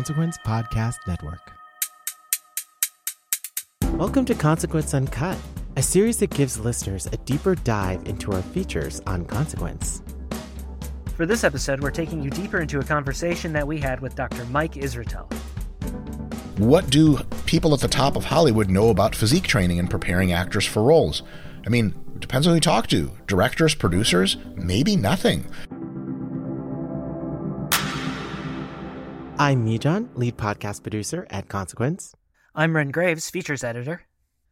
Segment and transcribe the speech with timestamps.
[0.00, 1.52] Consequence Podcast Network.
[3.98, 5.36] Welcome to Consequence Uncut,
[5.76, 10.00] a series that gives listeners a deeper dive into our features on Consequence.
[11.16, 14.46] For this episode, we're taking you deeper into a conversation that we had with Dr.
[14.46, 15.30] Mike Israetel.
[16.56, 20.64] What do people at the top of Hollywood know about physique training and preparing actors
[20.64, 21.22] for roles?
[21.66, 23.10] I mean, it depends on who you talk to.
[23.26, 25.44] Directors, producers, maybe nothing.
[29.40, 32.14] I'm Mijan, lead podcast producer at Consequence.
[32.54, 34.02] I'm Wren Graves, features editor.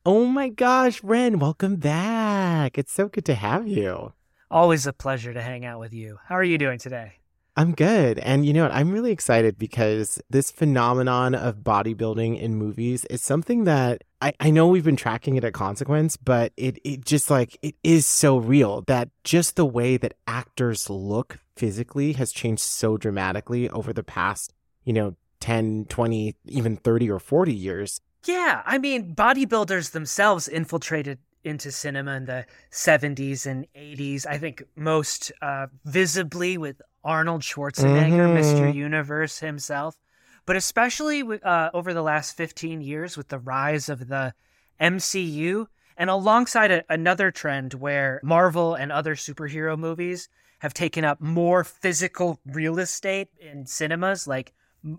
[0.07, 2.79] Oh my gosh, Wren, welcome back.
[2.79, 4.15] It's so good to have you.
[4.51, 6.21] Always a pleasure to hang out with you.
[6.27, 7.17] How are you doing today?
[7.55, 8.19] I'm good.
[8.21, 8.73] And you know what?
[8.73, 14.49] I'm really excited because this phenomenon of bodybuilding in movies is something that I, I
[14.49, 18.39] know we've been tracking it at Consequence, but it, it just like, it is so
[18.39, 24.03] real that just the way that actors look physically has changed so dramatically over the
[24.03, 24.55] past
[24.89, 28.01] you know, 10, 20, even 30 or 40 years.
[28.25, 28.63] Yeah.
[28.65, 34.27] I mean, bodybuilders themselves infiltrated into cinema in the 70s and 80s.
[34.27, 38.39] I think most uh, visibly with Arnold Schwarzenegger, mm-hmm.
[38.39, 38.75] Mr.
[38.75, 39.99] Universe himself,
[40.47, 44.33] but especially uh, over the last 15 years with the rise of the
[44.81, 45.67] MCU
[45.99, 50.31] and alongside a, another trend where Marvel and other superhero movies
[50.61, 54.55] have taken up more physical real estate in cinemas, like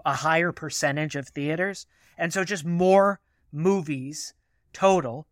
[0.05, 1.85] a higher percentage of theaters.
[2.17, 3.19] And so just more
[3.51, 4.33] movies
[4.73, 5.27] total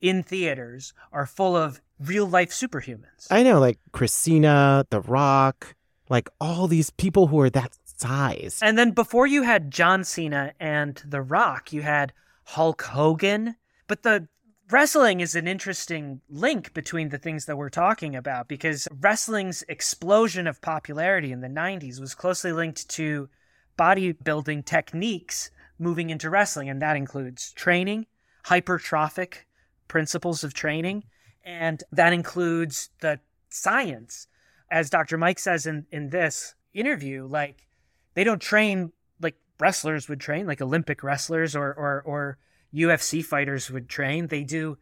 [0.00, 3.26] in theaters are full of real life superhumans.
[3.30, 5.74] I know, like Christina, The Rock,
[6.08, 8.58] like all these people who are that size.
[8.62, 12.12] And then before you had John Cena and The Rock, you had
[12.44, 13.56] Hulk Hogan.
[13.86, 14.28] But the
[14.70, 20.46] wrestling is an interesting link between the things that we're talking about because wrestling's explosion
[20.46, 23.28] of popularity in the 90s was closely linked to
[23.76, 28.06] bodybuilding techniques moving into wrestling, and that includes training,
[28.46, 29.44] hypertrophic
[29.88, 31.04] principles of training,
[31.44, 33.20] and that includes the
[33.50, 34.26] science.
[34.70, 35.18] As Dr.
[35.18, 37.66] Mike says in, in this interview, like
[38.14, 42.38] they don't train like wrestlers would train, like Olympic wrestlers or or, or
[42.74, 44.28] UFC fighters would train.
[44.28, 44.78] They do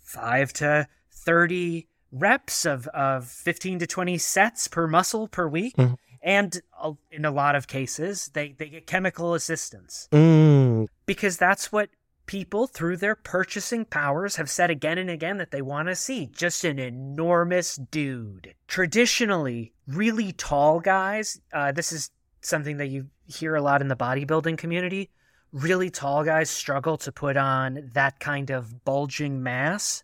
[0.00, 5.76] five to thirty reps of, of 15 to 20 sets per muscle per week.
[5.76, 5.94] Mm-hmm
[6.24, 6.62] and
[7.12, 10.08] in a lot of cases they, they get chemical assistance.
[10.10, 10.88] Mm.
[11.06, 11.90] because that's what
[12.26, 16.26] people through their purchasing powers have said again and again that they want to see.
[16.26, 18.54] Just an enormous dude.
[18.66, 22.10] Traditionally really tall guys uh, this is
[22.40, 25.10] something that you hear a lot in the bodybuilding community
[25.52, 30.02] really tall guys struggle to put on that kind of bulging mass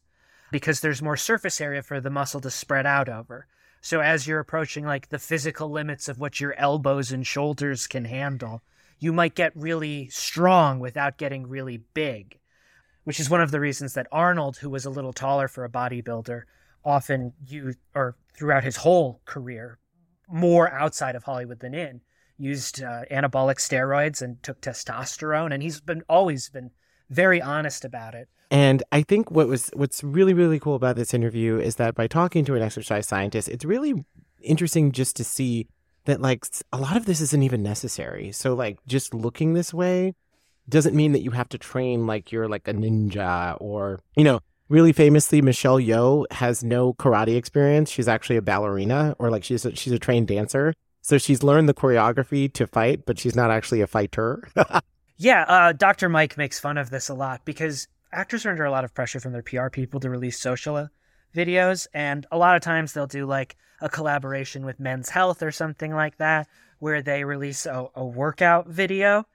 [0.53, 3.47] because there's more surface area for the muscle to spread out over
[3.81, 8.05] so as you're approaching like the physical limits of what your elbows and shoulders can
[8.05, 8.63] handle,
[8.99, 12.39] you might get really strong without getting really big,
[13.05, 15.71] which is one of the reasons that Arnold, who was a little taller for a
[15.71, 16.43] bodybuilder,
[16.85, 19.79] often used or throughout his whole career,
[20.29, 22.03] more outside of Hollywood than in,
[22.39, 26.71] used uh, anabolic steroids and took testosterone, and he's been always been
[27.09, 28.29] very honest about it.
[28.50, 32.06] And I think what was what's really really cool about this interview is that by
[32.06, 34.05] talking to an exercise scientist, it's really
[34.43, 35.69] interesting just to see
[36.05, 38.33] that like a lot of this isn't even necessary.
[38.33, 40.15] So like just looking this way
[40.69, 44.41] doesn't mean that you have to train like you're like a ninja or you know
[44.69, 47.91] really famously Michelle Yeoh has no karate experience.
[47.91, 50.72] She's actually a ballerina or like she's a, she's a trained dancer.
[51.03, 54.48] So she's learned the choreography to fight, but she's not actually a fighter.
[55.16, 56.09] yeah, uh, Dr.
[56.09, 59.21] Mike makes fun of this a lot because actors are under a lot of pressure
[59.21, 60.89] from their PR people to release social
[61.34, 65.51] videos, and a lot of times they'll do like a collaboration with Men's Health or
[65.51, 66.48] something like that,
[66.78, 69.27] where they release a, a workout video,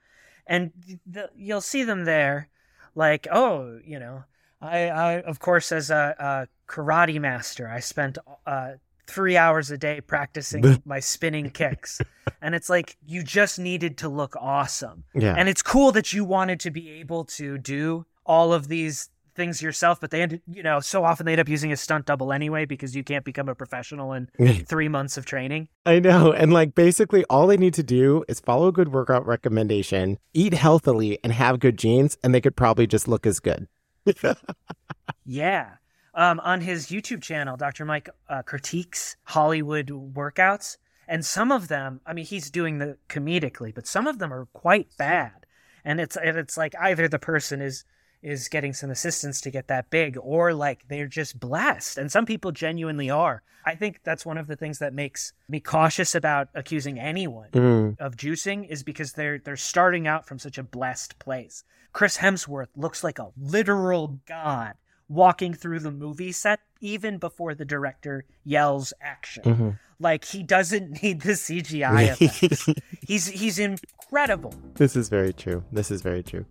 [0.46, 0.72] and
[1.06, 2.48] the, you'll see them there,
[2.94, 4.24] like, oh, you know,
[4.60, 8.72] I, I of course as a, a karate master, I spent uh,
[9.06, 12.00] three hours a day practicing my spinning kicks.
[12.42, 15.04] And it's like you just needed to look awesome.
[15.14, 15.34] Yeah.
[15.36, 19.62] And it's cool that you wanted to be able to do all of these things
[19.62, 22.32] yourself, but they end, you know, so often they end up using a stunt double
[22.32, 24.28] anyway because you can't become a professional in
[24.66, 25.68] three months of training.
[25.84, 26.32] I know.
[26.32, 30.54] And like basically all they need to do is follow a good workout recommendation, eat
[30.54, 33.68] healthily, and have good genes, and they could probably just look as good.
[35.24, 35.74] yeah.
[36.14, 37.84] Um, on his YouTube channel, Dr.
[37.84, 40.78] Mike uh, critiques Hollywood workouts.
[41.08, 44.46] And some of them, I mean, he's doing the comedically, but some of them are
[44.46, 45.46] quite bad.
[45.84, 47.84] And it's and it's like either the person is
[48.26, 51.96] is getting some assistance to get that big or like they're just blessed.
[51.96, 53.40] And some people genuinely are.
[53.64, 57.96] I think that's one of the things that makes me cautious about accusing anyone mm.
[58.00, 61.62] of juicing is because they're they're starting out from such a blessed place.
[61.92, 64.74] Chris hemsworth looks like a literal god
[65.08, 69.44] walking through the movie set even before the director yells action.
[69.44, 69.70] Mm-hmm.
[70.00, 72.68] like he doesn't need the cgi effects.
[73.06, 74.52] He's he's incredible.
[74.74, 75.62] This is very true.
[75.70, 76.44] This is very true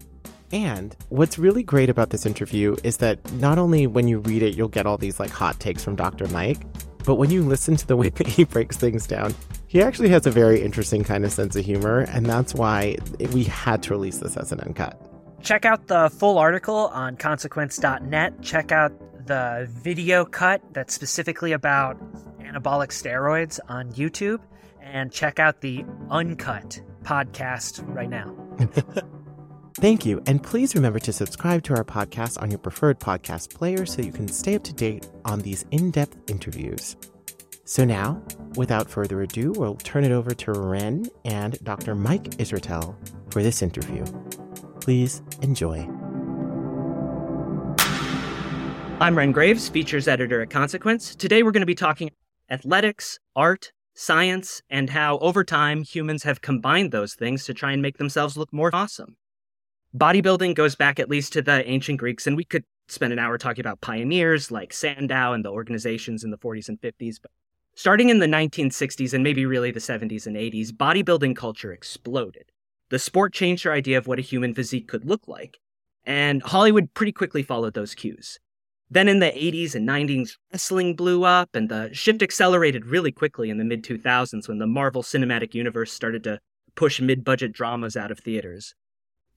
[0.55, 4.55] and what's really great about this interview is that not only when you read it,
[4.55, 6.27] you'll get all these like hot takes from Dr.
[6.29, 6.61] Mike,
[7.03, 9.35] but when you listen to the way that he breaks things down,
[9.67, 12.05] he actually has a very interesting kind of sense of humor.
[12.09, 12.95] And that's why
[13.33, 14.97] we had to release this as an uncut.
[15.43, 18.41] Check out the full article on consequence.net.
[18.41, 18.93] Check out
[19.27, 21.99] the video cut that's specifically about
[22.39, 24.39] anabolic steroids on YouTube.
[24.81, 28.33] And check out the uncut podcast right now.
[29.79, 33.85] Thank you, and please remember to subscribe to our podcast on your preferred podcast player
[33.85, 36.95] so you can stay up to date on these in depth interviews.
[37.65, 38.23] So now,
[38.55, 41.93] without further ado, we'll turn it over to Wren and Dr.
[41.93, 42.95] Mike Israetel
[43.33, 44.05] for this interview.
[44.79, 45.79] Please enjoy.
[49.01, 51.15] I'm Wren Graves, features editor at Consequence.
[51.15, 52.11] Today we're going to be talking
[52.49, 57.81] athletics, art, science, and how over time humans have combined those things to try and
[57.81, 59.17] make themselves look more awesome
[59.95, 63.37] bodybuilding goes back at least to the ancient Greeks, and we could spend an hour
[63.37, 67.17] talking about pioneers like Sandow and the organizations in the 40s and 50s.
[67.21, 67.31] But
[67.75, 72.51] starting in the 1960s and maybe really the 70s and 80s, bodybuilding culture exploded.
[72.89, 75.57] The sport changed our idea of what a human physique could look like,
[76.05, 78.37] and Hollywood pretty quickly followed those cues.
[78.91, 83.49] Then in the 80s and 90s, wrestling blew up, and the shift accelerated really quickly
[83.49, 86.39] in the mid 2000s when the Marvel Cinematic Universe started to
[86.75, 88.75] push mid budget dramas out of theaters.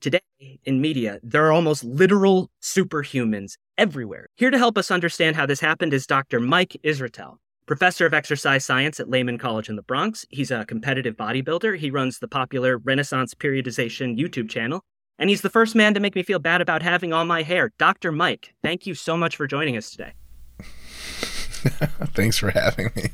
[0.00, 0.20] Today,
[0.64, 4.28] in media, there are almost literal superhumans everywhere.
[4.36, 6.38] Here to help us understand how this happened is Dr.
[6.38, 10.24] Mike Israetel, professor of exercise science at Lehman College in the Bronx.
[10.30, 11.78] He's a competitive bodybuilder.
[11.78, 14.82] He runs the popular Renaissance Periodization YouTube channel.
[15.18, 17.72] And he's the first man to make me feel bad about having all my hair.
[17.76, 18.12] Dr.
[18.12, 20.12] Mike, thank you so much for joining us today.
[22.14, 23.10] Thanks for having me.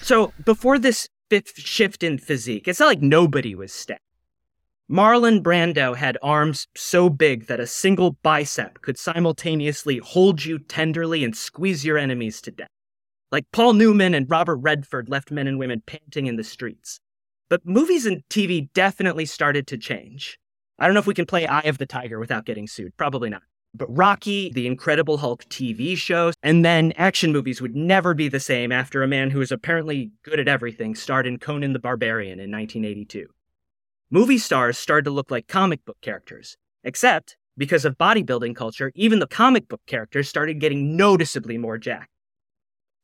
[0.00, 4.00] So, before this fifth shift in physique, it's not like nobody was stacked.
[4.90, 11.24] Marlon Brando had arms so big that a single bicep could simultaneously hold you tenderly
[11.24, 12.68] and squeeze your enemies to death.
[13.32, 17.00] Like Paul Newman and Robert Redford left men and women panting in the streets.
[17.48, 20.38] But movies and TV definitely started to change.
[20.78, 22.94] I don't know if we can play Eye of the Tiger without getting sued.
[22.98, 23.42] Probably not.
[23.72, 28.38] But Rocky, the Incredible Hulk TV shows, and then action movies would never be the
[28.38, 32.38] same after a man who is apparently good at everything starred in Conan the Barbarian
[32.38, 33.28] in 1982
[34.14, 36.56] movie stars started to look like comic book characters.
[36.84, 42.12] Except, because of bodybuilding culture, even the comic book characters started getting noticeably more jacked.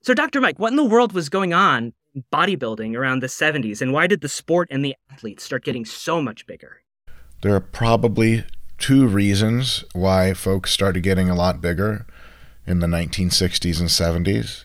[0.03, 0.41] So, Dr.
[0.41, 4.07] Mike, what in the world was going on in bodybuilding around the 70s, and why
[4.07, 6.83] did the sport and the athletes start getting so much bigger?
[7.43, 8.45] There are probably
[8.79, 12.07] two reasons why folks started getting a lot bigger
[12.69, 14.65] in the 1960s and 70s.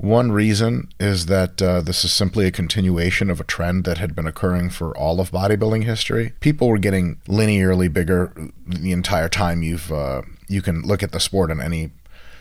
[0.00, 4.16] One reason is that uh, this is simply a continuation of a trend that had
[4.16, 6.32] been occurring for all of bodybuilding history.
[6.40, 8.32] People were getting linearly bigger
[8.66, 9.62] the entire time.
[9.62, 11.90] You've uh, you can look at the sport in any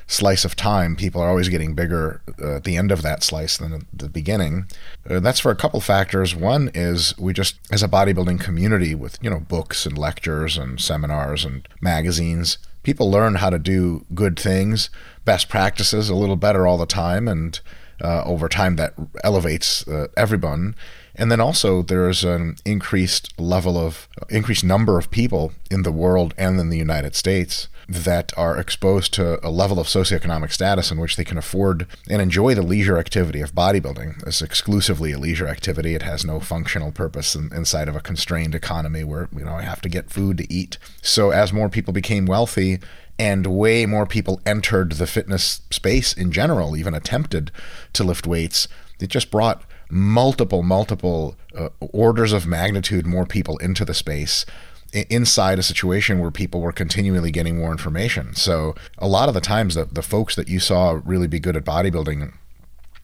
[0.08, 0.96] slice of time.
[0.96, 4.08] People are always getting bigger uh, at the end of that slice than at the
[4.08, 4.66] beginning.
[5.10, 6.34] Uh, that's for a couple factors.
[6.34, 10.80] One is we just, as a bodybuilding community, with you know books and lectures and
[10.80, 12.58] seminars and magazines,
[12.90, 14.90] people learn how to do good things,
[15.24, 17.60] best practices a little better all the time, and
[18.04, 20.74] uh, over time that elevates uh, everyone.
[21.14, 26.34] And then also there's an increased level of increased number of people in the world
[26.36, 31.00] and in the United States that are exposed to a level of socioeconomic status in
[31.00, 34.26] which they can afford and enjoy the leisure activity of bodybuilding.
[34.28, 35.96] It's exclusively a leisure activity.
[35.96, 39.64] It has no functional purpose in, inside of a constrained economy where you know I
[39.64, 40.78] have to get food to eat.
[41.02, 42.80] So as more people became wealthy
[43.18, 47.52] and way more people entered the fitness space in general, even attempted
[47.94, 48.68] to lift weights,
[49.00, 54.46] it just brought multiple, multiple uh, orders of magnitude more people into the space
[54.94, 58.34] inside a situation where people were continually getting more information.
[58.36, 61.56] So a lot of the times the, the folks that you saw really be good
[61.56, 62.34] at bodybuilding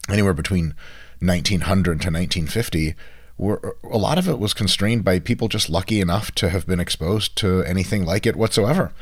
[0.08, 0.74] anywhere between
[1.20, 2.94] 1900 to 1950
[3.38, 6.80] were a lot of it was constrained by people just lucky enough to have been
[6.80, 8.92] exposed to anything like it whatsoever.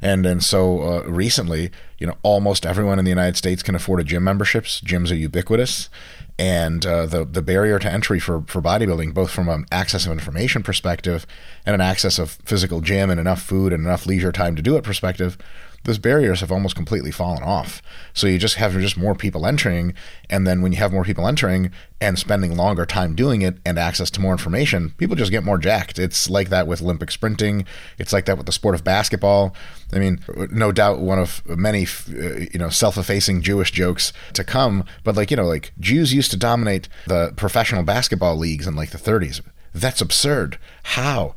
[0.00, 4.00] And and so uh, recently, you know, almost everyone in the United States can afford
[4.00, 4.80] a gym memberships.
[4.80, 5.90] Gyms are ubiquitous,
[6.38, 10.12] and uh, the the barrier to entry for for bodybuilding, both from an access of
[10.12, 11.26] information perspective
[11.66, 14.76] and an access of physical gym and enough food and enough leisure time to do
[14.76, 15.36] it perspective,
[15.84, 17.82] those barriers have almost completely fallen off.
[18.14, 19.94] So you just have just more people entering,
[20.30, 21.70] and then when you have more people entering
[22.00, 25.58] and spending longer time doing it and access to more information, people just get more
[25.58, 25.98] jacked.
[25.98, 27.64] It's like that with Olympic sprinting.
[27.98, 29.54] It's like that with the sport of basketball.
[29.92, 30.20] I mean,
[30.50, 35.30] no doubt one of many uh, you know self-effacing Jewish jokes to come, but like
[35.30, 39.40] you know, like Jews used to dominate the professional basketball leagues in like the 30s
[39.74, 40.58] that's absurd.
[40.82, 41.34] How?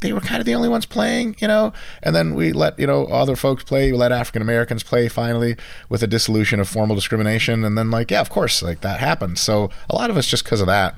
[0.00, 1.72] They were kind of the only ones playing, you know?
[2.02, 3.92] And then we let, you know, other folks play.
[3.92, 5.56] We let African Americans play finally
[5.88, 7.62] with a dissolution of formal discrimination.
[7.62, 9.38] And then, like, yeah, of course, like that happened.
[9.38, 10.94] So a lot of us just because of that.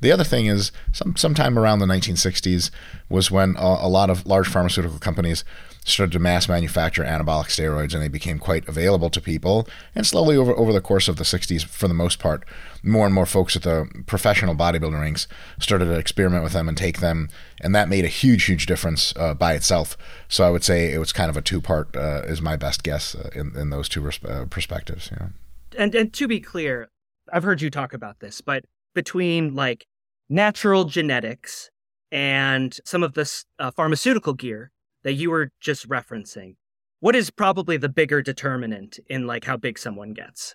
[0.00, 2.70] The other thing is, some sometime around the 1960s
[3.08, 5.44] was when a, a lot of large pharmaceutical companies
[5.84, 9.66] started to mass manufacture anabolic steroids and they became quite available to people.
[9.94, 12.44] And slowly over, over the course of the 60s, for the most part,
[12.82, 15.26] more and more folks at the professional bodybuilding rinks
[15.58, 17.28] started to experiment with them and take them.
[17.60, 19.96] And that made a huge, huge difference uh, by itself.
[20.28, 22.82] So I would say it was kind of a two part, uh, is my best
[22.82, 25.10] guess uh, in, in those two uh, perspectives.
[25.12, 25.30] Know?
[25.78, 26.88] and, and to be clear,
[27.32, 28.64] I've heard you talk about this, but
[28.94, 29.86] between like
[30.30, 31.70] natural genetics
[32.10, 34.70] and some of this uh, pharmaceutical gear,
[35.02, 36.56] that you were just referencing,
[37.00, 40.54] what is probably the bigger determinant in like how big someone gets?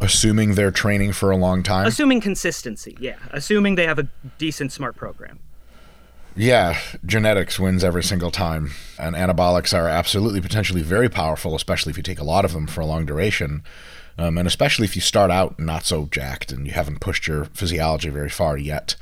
[0.00, 1.86] Assuming they're training for a long time.
[1.86, 3.16] Assuming consistency, yeah.
[3.32, 5.40] Assuming they have a decent smart program.
[6.36, 8.70] Yeah, genetics wins every single time.
[8.96, 12.68] And anabolics are absolutely potentially very powerful, especially if you take a lot of them
[12.68, 13.64] for a long duration.
[14.18, 17.44] Um, and especially if you start out not so jacked and you haven't pushed your
[17.46, 18.96] physiology very far yet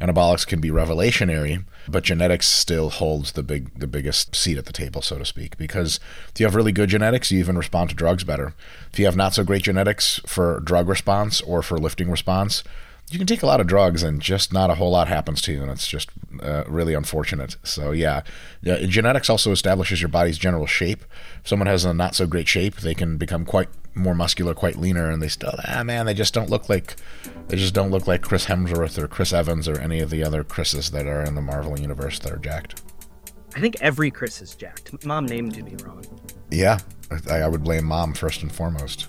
[0.00, 4.72] anabolics can be revelationary, but genetics still holds the big the biggest seat at the
[4.72, 5.56] table, so to speak.
[5.58, 6.00] Because
[6.32, 8.54] if you have really good genetics, you even respond to drugs better.
[8.92, 12.64] If you have not so great genetics for drug response or for lifting response,
[13.10, 15.52] you can take a lot of drugs and just not a whole lot happens to
[15.52, 16.10] you, and it's just
[16.42, 17.56] uh, really unfortunate.
[17.64, 18.22] So yeah,
[18.62, 21.04] yeah, genetics also establishes your body's general shape.
[21.40, 24.76] If someone has a not so great shape, they can become quite more muscular, quite
[24.76, 26.96] leaner, and they still ah man, they just don't look like
[27.48, 30.44] they just don't look like Chris Hemsworth or Chris Evans or any of the other
[30.44, 32.82] Chris's that are in the Marvel universe that are jacked.
[33.56, 35.04] I think every Chris is jacked.
[35.04, 36.04] Mom named me wrong.
[36.50, 36.78] Yeah,
[37.28, 39.08] I, I would blame mom first and foremost.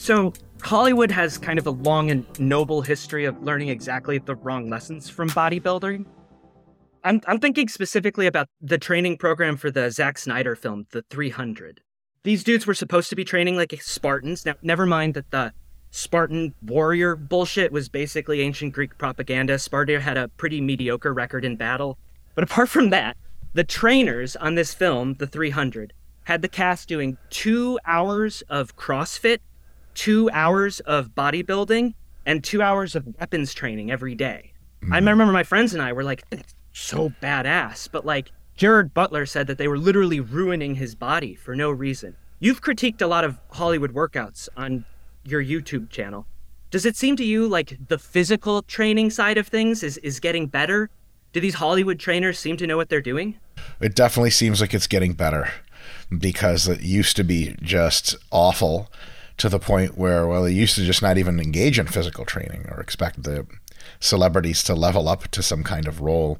[0.00, 4.70] So, Hollywood has kind of a long and noble history of learning exactly the wrong
[4.70, 6.06] lessons from bodybuilding.
[7.04, 11.82] I'm, I'm thinking specifically about the training program for the Zack Snyder film, The 300.
[12.22, 14.46] These dudes were supposed to be training like Spartans.
[14.46, 15.52] Now, never mind that the
[15.90, 19.58] Spartan warrior bullshit was basically ancient Greek propaganda.
[19.58, 21.98] Sparta had a pretty mediocre record in battle.
[22.34, 23.18] But apart from that,
[23.52, 25.92] the trainers on this film, The 300,
[26.24, 29.40] had the cast doing two hours of CrossFit
[29.94, 31.94] two hours of bodybuilding
[32.26, 34.52] and two hours of weapons training every day.
[34.82, 34.92] Mm.
[34.92, 37.88] I remember my friends and I were like, that's so badass.
[37.90, 42.16] But like, Gerard Butler said that they were literally ruining his body for no reason.
[42.38, 44.84] You've critiqued a lot of Hollywood workouts on
[45.24, 46.26] your YouTube channel.
[46.70, 50.46] Does it seem to you like the physical training side of things is, is getting
[50.46, 50.88] better?
[51.32, 53.38] Do these Hollywood trainers seem to know what they're doing?
[53.80, 55.50] It definitely seems like it's getting better
[56.16, 58.90] because it used to be just awful
[59.40, 62.66] to the point where, well, they used to just not even engage in physical training
[62.70, 63.46] or expect the
[63.98, 66.38] celebrities to level up to some kind of role.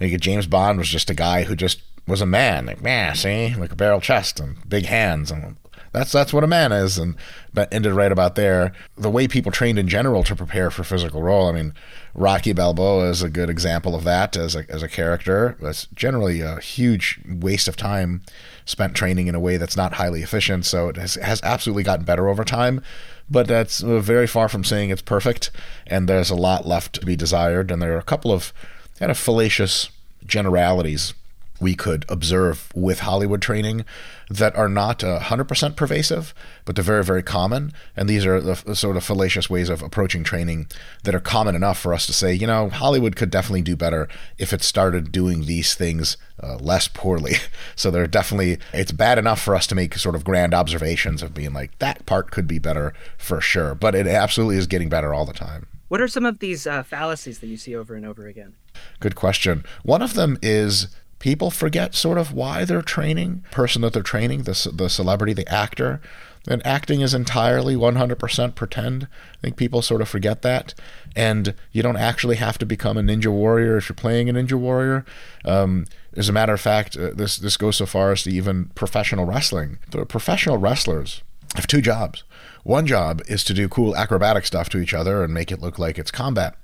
[0.00, 3.54] Like James Bond was just a guy who just was a man, like man, see,
[3.54, 5.58] like a barrel chest and big hands, and
[5.92, 7.14] that's that's what a man is, and
[7.54, 8.72] but ended right about there.
[8.96, 11.48] The way people trained in general to prepare for physical role.
[11.48, 11.72] I mean,
[12.14, 15.56] Rocky Balboa is a good example of that as a as a character.
[15.60, 18.22] That's generally a huge waste of time
[18.70, 20.64] spent training in a way that's not highly efficient.
[20.64, 22.82] So it has, has absolutely gotten better over time,
[23.28, 25.50] but that's uh, very far from saying it's perfect.
[25.86, 27.70] And there's a lot left to be desired.
[27.70, 28.52] And there are a couple of
[28.98, 29.90] kind of fallacious
[30.24, 31.14] generalities
[31.60, 33.84] we could observe with Hollywood training
[34.30, 36.32] that are not uh, 100% pervasive,
[36.64, 37.72] but they're very, very common.
[37.96, 40.68] And these are the, the, sort of fallacious ways of approaching training
[41.02, 44.08] that are common enough for us to say, you know, Hollywood could definitely do better
[44.38, 47.34] if it started doing these things uh, less poorly.
[47.76, 51.34] so they're definitely, it's bad enough for us to make sort of grand observations of
[51.34, 53.74] being like, that part could be better for sure.
[53.74, 55.66] But it absolutely is getting better all the time.
[55.88, 58.54] What are some of these uh, fallacies that you see over and over again?
[59.00, 59.64] Good question.
[59.82, 60.86] One of them is
[61.20, 65.48] people forget sort of why they're training, person that they're training, the, the celebrity, the
[65.48, 66.00] actor.
[66.48, 69.04] And acting is entirely 100% pretend.
[69.04, 70.74] I think people sort of forget that.
[71.14, 74.54] And you don't actually have to become a ninja warrior if you're playing a ninja
[74.54, 75.04] warrior.
[75.44, 75.84] Um,
[76.16, 79.26] as a matter of fact, uh, this, this goes so far as to even professional
[79.26, 79.78] wrestling.
[79.90, 81.22] The professional wrestlers
[81.54, 82.24] have two jobs.
[82.62, 85.78] One job is to do cool acrobatic stuff to each other and make it look
[85.78, 86.56] like it's combat,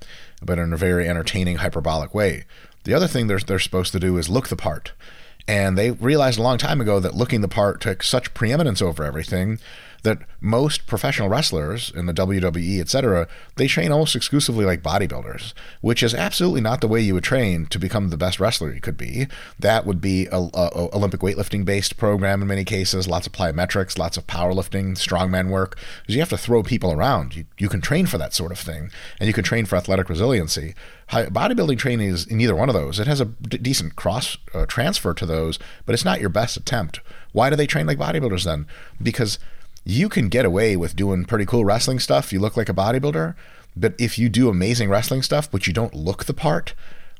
[0.42, 2.44] but in a very entertaining, hyperbolic way.
[2.87, 4.93] The other thing they're, they're supposed to do is look the part.
[5.49, 9.02] And they realized a long time ago that looking the part took such preeminence over
[9.02, 9.59] everything
[10.02, 16.02] that most professional wrestlers in the WWE, etc., they train almost exclusively like bodybuilders, which
[16.02, 18.96] is absolutely not the way you would train to become the best wrestler you could
[18.96, 19.26] be.
[19.58, 23.98] That would be a, a, Olympic weightlifting based program in many cases, lots of plyometrics,
[23.98, 25.78] lots of powerlifting, strongman work.
[26.02, 27.34] Because you have to throw people around.
[27.34, 30.08] You, you can train for that sort of thing, and you can train for athletic
[30.08, 30.74] resiliency.
[31.08, 32.98] Bodybuilding training is in either one of those.
[32.98, 36.56] It has a d- decent cross uh, transfer to those, but it's not your best
[36.56, 37.00] attempt.
[37.32, 38.66] Why do they train like bodybuilders then?
[39.00, 39.38] Because
[39.88, 42.33] you can get away with doing pretty cool wrestling stuff.
[42.33, 43.37] You look like a bodybuilder,
[43.77, 46.75] but if you do amazing wrestling stuff, but you don't look the part,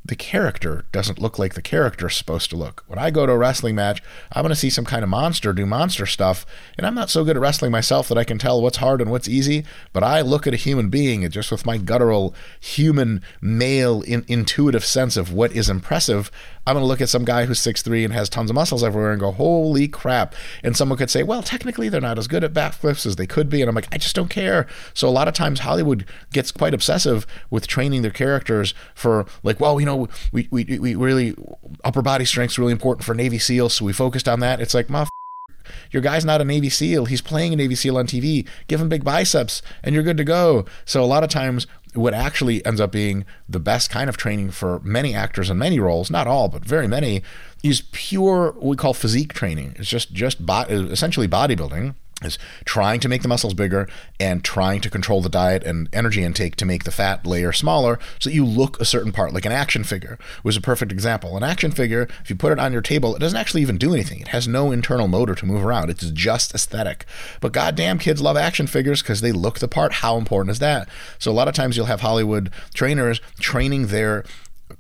[0.07, 2.85] the character doesn't look like the character is supposed to look.
[2.87, 5.53] When I go to a wrestling match, I'm going to see some kind of monster
[5.53, 8.63] do monster stuff, and I'm not so good at wrestling myself that I can tell
[8.63, 11.67] what's hard and what's easy, but I look at a human being and just with
[11.67, 16.31] my guttural human male in, intuitive sense of what is impressive,
[16.67, 19.13] I'm going to look at some guy who's 6'3 and has tons of muscles everywhere
[19.13, 20.35] and go, holy crap.
[20.65, 23.49] And someone could say, well, technically they're not as good at backflips as they could
[23.49, 23.63] be.
[23.63, 24.67] And I'm like, I just don't care.
[24.93, 29.61] So a lot of times Hollywood gets quite obsessive with training their characters for, like,
[29.61, 29.96] well, you know,
[30.33, 31.35] we, we, we really,
[31.85, 33.75] upper body strength's really important for Navy SEALs.
[33.75, 34.61] So we focused on that.
[34.61, 35.07] It's like, my
[35.91, 37.07] your guy's not a Navy SEAL.
[37.07, 38.47] He's playing a Navy SEAL on TV.
[38.69, 40.65] Give him big biceps and you're good to go.
[40.85, 44.51] So a lot of times what actually ends up being the best kind of training
[44.51, 47.23] for many actors in many roles, not all, but very many,
[47.63, 49.75] is pure what we call physique training.
[49.77, 53.87] It's just just bo- essentially bodybuilding is trying to make the muscles bigger
[54.19, 57.99] and trying to control the diet and energy intake to make the fat layer smaller
[58.19, 61.37] so that you look a certain part like an action figure was a perfect example.
[61.37, 63.93] An action figure if you put it on your table it doesn't actually even do
[63.93, 64.21] anything.
[64.21, 65.91] It has no internal motor to move around.
[65.91, 67.05] It's just aesthetic.
[67.41, 69.95] But goddamn kids love action figures because they look the part.
[69.95, 70.89] How important is that?
[71.19, 74.25] So a lot of times you'll have hollywood trainers training their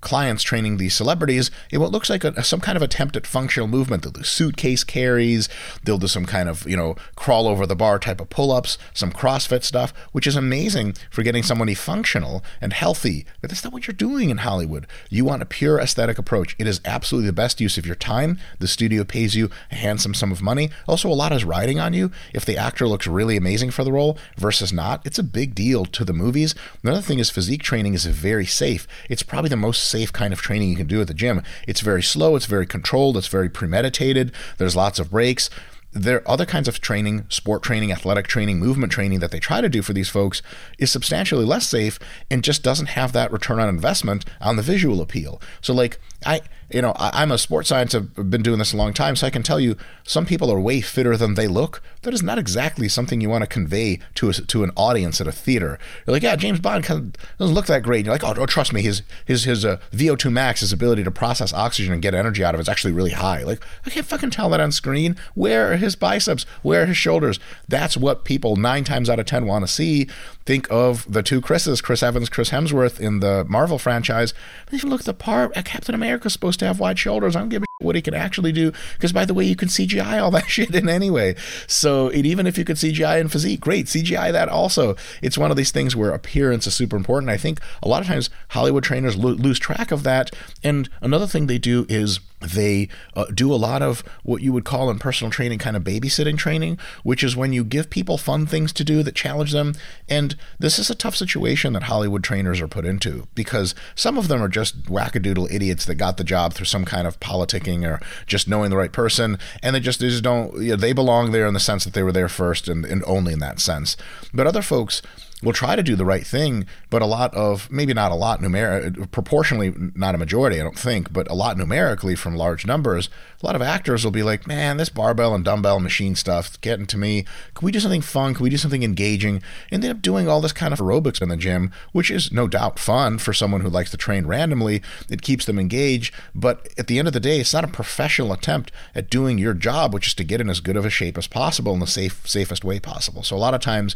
[0.01, 3.69] clients training these celebrities in what looks like a, some kind of attempt at functional
[3.69, 4.03] movement.
[4.03, 5.49] They'll do suitcase carries,
[5.85, 8.79] they'll do some kind of, you know, crawl over the bar type of pull ups,
[8.93, 13.27] some CrossFit stuff, which is amazing for getting somebody functional and healthy.
[13.41, 14.87] But that's not what you're doing in Hollywood.
[15.09, 16.57] You want a pure aesthetic approach.
[16.59, 18.39] It is absolutely the best use of your time.
[18.59, 20.71] The studio pays you a handsome sum of money.
[20.87, 22.11] Also, a lot is riding on you.
[22.35, 25.85] If the actor looks really amazing for the role versus not, it's a big deal
[25.87, 26.55] to the movies.
[26.83, 28.87] Another thing is physique training is very safe.
[29.09, 31.43] It's probably the most safe kind of training you can do at the gym.
[31.67, 34.33] It's very slow, it's very controlled, it's very premeditated.
[34.59, 35.51] There's lots of breaks
[35.97, 39.63] there are other kinds of training, sport training, athletic training, movement training that they try
[39.63, 40.43] to do for these folks
[40.79, 41.99] is substantially less safe
[42.31, 45.41] and just doesn't have that return on investment on the visual appeal.
[45.63, 48.09] So like I you know, I, am a sports scientist.
[48.19, 50.59] I've been doing this a long time, so I can tell you some people are
[50.59, 51.81] way fitter than they look.
[52.03, 55.29] That is not exactly something you want to convey to a, to an audience at
[55.29, 55.79] a theater.
[56.07, 57.99] You're like, yeah, James Bond kind of doesn't look that great.
[57.99, 61.05] And you're like, oh, oh, trust me, his his his uh, VO2 max, his ability
[61.05, 63.43] to process oxygen and get energy out of it is actually really high.
[63.43, 65.17] Like, I can't fucking tell that on screen.
[65.35, 66.45] Where are his biceps?
[66.63, 67.39] Where are his shoulders?
[67.69, 70.09] That's what people nine times out of ten want to see.
[70.47, 74.33] Think of the two Chris's, Chris Evans, Chris Hemsworth in the Marvel franchise.
[74.73, 77.37] If you look at the part, uh, Captain America's supposed to have wide shoulders.
[77.37, 78.73] I don't give a what he can actually do.
[78.95, 81.35] Because by the way, you can CGI all that shit in anyway.
[81.67, 84.97] So it, even if you could CGI in physique, great CGI that also.
[85.23, 87.31] It's one of these things where appearance is super important.
[87.31, 90.35] I think a lot of times Hollywood trainers lo- lose track of that.
[90.63, 94.65] And another thing they do is they uh, do a lot of what you would
[94.65, 98.47] call in personal training kind of babysitting training, which is when you give people fun
[98.47, 99.75] things to do that challenge them.
[100.09, 104.29] And this is a tough situation that Hollywood trainers are put into because some of
[104.29, 108.01] them are just wackadoodle idiots that got the job through some kind of politicking or
[108.27, 109.39] just knowing the right person.
[109.63, 111.95] And they just, they just don't, you know, they belong there in the sense that
[111.95, 113.97] they were there first and, and only in that sense.
[114.33, 115.03] But other folks,
[115.43, 118.41] will try to do the right thing, but a lot of maybe not a lot
[118.41, 122.67] numer uh, proportionally not a majority, I don't think, but a lot numerically from large
[122.67, 123.11] numbers.
[123.43, 126.87] A lot of actors will be like, "Man, this barbell and dumbbell machine stuff getting
[126.87, 127.27] to me.
[127.55, 128.33] Can we do something fun?
[128.33, 131.29] Can we do something engaging?" And end up doing all this kind of aerobics in
[131.29, 134.83] the gym, which is no doubt fun for someone who likes to train randomly.
[135.11, 138.33] It keeps them engaged, but at the end of the day, it's not a professional
[138.33, 141.19] attempt at doing your job, which is to get in as good of a shape
[141.19, 143.23] as possible in the safe safest way possible.
[143.23, 143.95] So a lot of times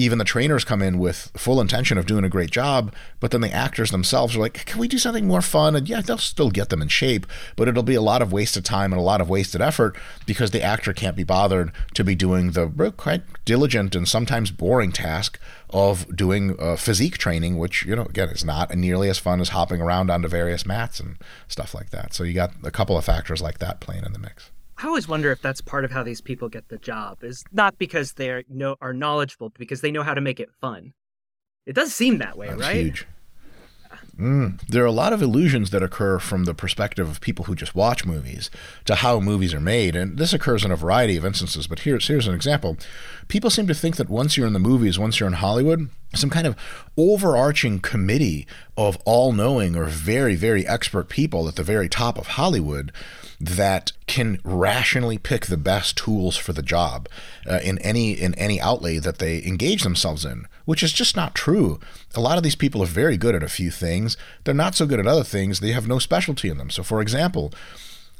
[0.00, 3.42] even the trainers come in with full intention of doing a great job, but then
[3.42, 5.76] the actors themselves are like, can we do something more fun?
[5.76, 8.64] And yeah, they'll still get them in shape, but it'll be a lot of wasted
[8.64, 12.14] time and a lot of wasted effort because the actor can't be bothered to be
[12.14, 17.94] doing the quite diligent and sometimes boring task of doing uh, physique training, which, you
[17.94, 21.74] know, again, is not nearly as fun as hopping around onto various mats and stuff
[21.74, 22.14] like that.
[22.14, 24.50] So you got a couple of factors like that playing in the mix.
[24.82, 27.78] I always wonder if that's part of how these people get the job is not
[27.78, 30.94] because they know are knowledgeable, but because they know how to make it fun.
[31.66, 32.76] It does seem that way, that's right?
[32.76, 33.06] Huge.
[34.18, 34.60] Mm.
[34.66, 37.74] There are a lot of illusions that occur from the perspective of people who just
[37.74, 38.50] watch movies
[38.84, 41.66] to how movies are made, and this occurs in a variety of instances.
[41.66, 42.76] But here's here's an example.
[43.28, 46.28] People seem to think that once you're in the movies, once you're in Hollywood, some
[46.28, 46.56] kind of
[46.96, 52.92] overarching committee of all-knowing or very very expert people at the very top of Hollywood
[53.40, 57.08] that can rationally pick the best tools for the job
[57.48, 61.34] uh, in any in any outlay that they engage themselves in, which is just not
[61.34, 61.80] true.
[62.14, 64.18] A lot of these people are very good at a few things.
[64.44, 65.60] They're not so good at other things.
[65.60, 66.68] They have no specialty in them.
[66.68, 67.52] So, for example,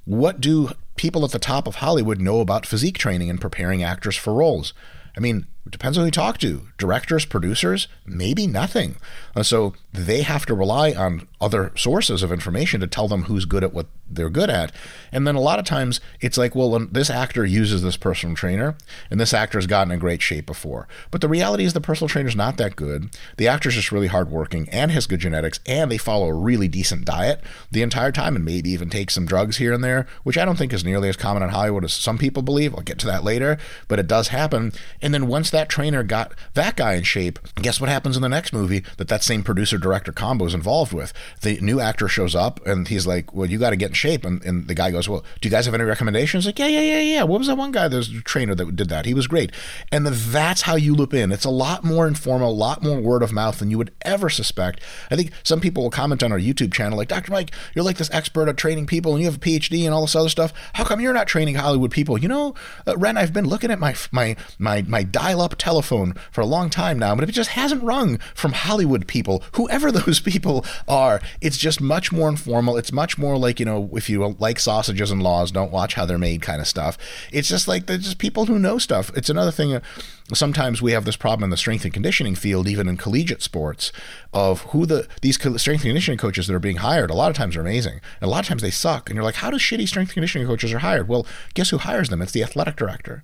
[0.06, 4.16] what do people at the top of Hollywood know about physique training and preparing actors
[4.16, 4.72] for roles?
[5.16, 6.68] I mean, depends on who you talk to.
[6.78, 8.96] Directors, producers, maybe nothing.
[9.36, 13.44] Uh, so they have to rely on other sources of information to tell them who's
[13.44, 14.72] good at what they're good at.
[15.12, 18.76] And then a lot of times it's like, well, this actor uses this personal trainer
[19.10, 20.88] and this actor's gotten in great shape before.
[21.10, 23.10] But the reality is the personal trainer's not that good.
[23.36, 27.04] The actor's just really hardworking and has good genetics and they follow a really decent
[27.04, 30.44] diet the entire time and maybe even take some drugs here and there, which I
[30.44, 32.74] don't think is nearly as common in Hollywood as some people believe.
[32.74, 34.72] I'll get to that later, but it does happen.
[35.00, 38.28] And then once that trainer got that guy in shape, guess what happens in the
[38.28, 41.12] next movie that that same producer director combo is involved with?
[41.42, 44.24] The new actor shows up and he's like, well, you got to get in shape.
[44.24, 46.46] And, and the guy goes, well, do you guys have any recommendations?
[46.46, 47.22] Like, yeah, yeah, yeah, yeah.
[47.22, 49.06] What was that one guy, There's a trainer that did that?
[49.06, 49.52] He was great.
[49.90, 51.32] And the, that's how you loop in.
[51.32, 54.30] It's a lot more informal, a lot more word of mouth than you would ever
[54.30, 54.80] suspect.
[55.10, 57.32] I think some people will comment on our YouTube channel like, Dr.
[57.32, 60.02] Mike, you're like this expert at training people and you have a PhD and all
[60.02, 60.52] this other stuff.
[60.74, 62.18] How come you're not training Hollywood people?
[62.18, 62.54] You know,
[62.86, 65.04] uh, Wren, I've been looking at my my my my
[65.40, 69.42] dial-up telephone for a long time now, but it just hasn't rung from Hollywood people,
[69.54, 71.20] whoever those people are.
[71.40, 72.76] It's just much more informal.
[72.76, 76.04] It's much more like, you know, if you like sausages and laws, don't watch how
[76.04, 76.98] they're made kind of stuff.
[77.32, 79.10] It's just like they're just people who know stuff.
[79.16, 79.74] It's another thing.
[79.74, 79.80] Uh,
[80.34, 83.92] sometimes we have this problem in the strength and conditioning field, even in collegiate sports,
[84.32, 87.10] of who the these strength and conditioning coaches that are being hired.
[87.10, 89.08] A lot of times are amazing, and a lot of times they suck.
[89.08, 91.08] And you're like, how do shitty strength and conditioning coaches are hired?
[91.08, 92.20] Well, guess who hires them?
[92.20, 93.22] It's the athletic director.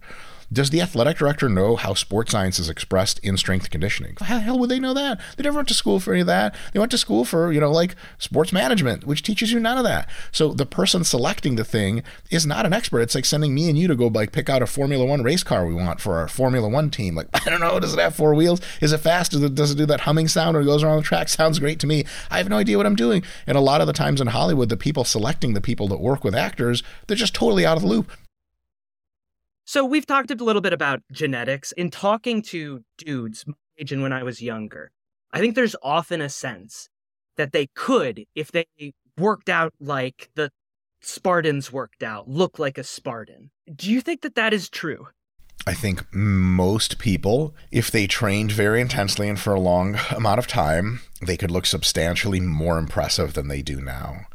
[0.52, 4.16] Does the athletic director know how sports science is expressed in strength conditioning?
[4.20, 5.20] How the hell would they know that?
[5.37, 6.54] They never went to school for any of that.
[6.72, 9.85] They went to school for, you know, like sports management, which teaches you none of
[9.85, 10.09] that.
[10.30, 13.00] So the person selecting the thing is not an expert.
[13.00, 15.42] It's like sending me and you to go like pick out a Formula One race
[15.42, 17.16] car we want for our Formula One team.
[17.16, 18.61] Like, I don't know, does it have four wheels?
[18.80, 19.32] Is it fast?
[19.32, 21.28] Does it, does it do that humming sound or it goes around the track?
[21.37, 22.04] Sounds great to me.
[22.30, 23.24] I have no idea what I'm doing.
[23.48, 26.22] And a lot of the times in Hollywood, the people selecting the people that work
[26.22, 28.12] with actors, they're just totally out of the loop.
[29.68, 31.72] So we've talked a little bit about genetics.
[31.72, 34.92] In talking to dudes my age and when I was younger,
[35.33, 36.88] I think there's often a sense
[37.37, 38.66] that they could, if they
[39.18, 40.52] worked out like the
[41.00, 43.50] Spartans worked out, look like a Spartan.
[43.74, 45.09] Do you think that that is true?
[45.66, 50.46] I think most people, if they trained very intensely and for a long amount of
[50.46, 54.26] time, they could look substantially more impressive than they do now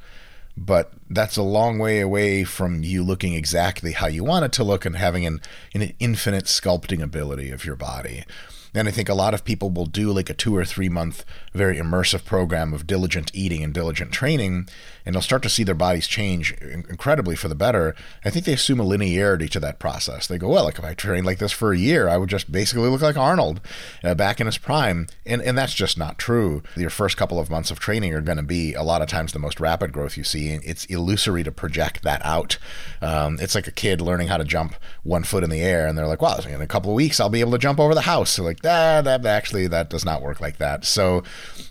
[0.57, 4.63] but that's a long way away from you looking exactly how you want it to
[4.63, 5.41] look and having an,
[5.73, 8.25] an infinite sculpting ability of your body.
[8.73, 11.25] And I think a lot of people will do like a two or three month,
[11.53, 14.69] very immersive program of diligent eating and diligent training,
[15.05, 17.95] and they'll start to see their bodies change incredibly for the better.
[18.23, 20.27] I think they assume a linearity to that process.
[20.27, 22.51] They go, well, like if I trained like this for a year, I would just
[22.51, 23.59] basically look like Arnold
[24.03, 25.07] uh, back in his prime.
[25.25, 26.63] And, and that's just not true.
[26.75, 29.33] Your first couple of months of training are going to be a lot of times
[29.33, 30.49] the most rapid growth you see.
[30.51, 32.57] And it's illusory to project that out.
[33.01, 35.97] Um, it's like a kid learning how to jump one foot in the air, and
[35.97, 38.01] they're like, well, in a couple of weeks, I'll be able to jump over the
[38.01, 38.29] house.
[38.29, 40.85] So like, that, that actually, that does not work like that.
[40.85, 41.23] So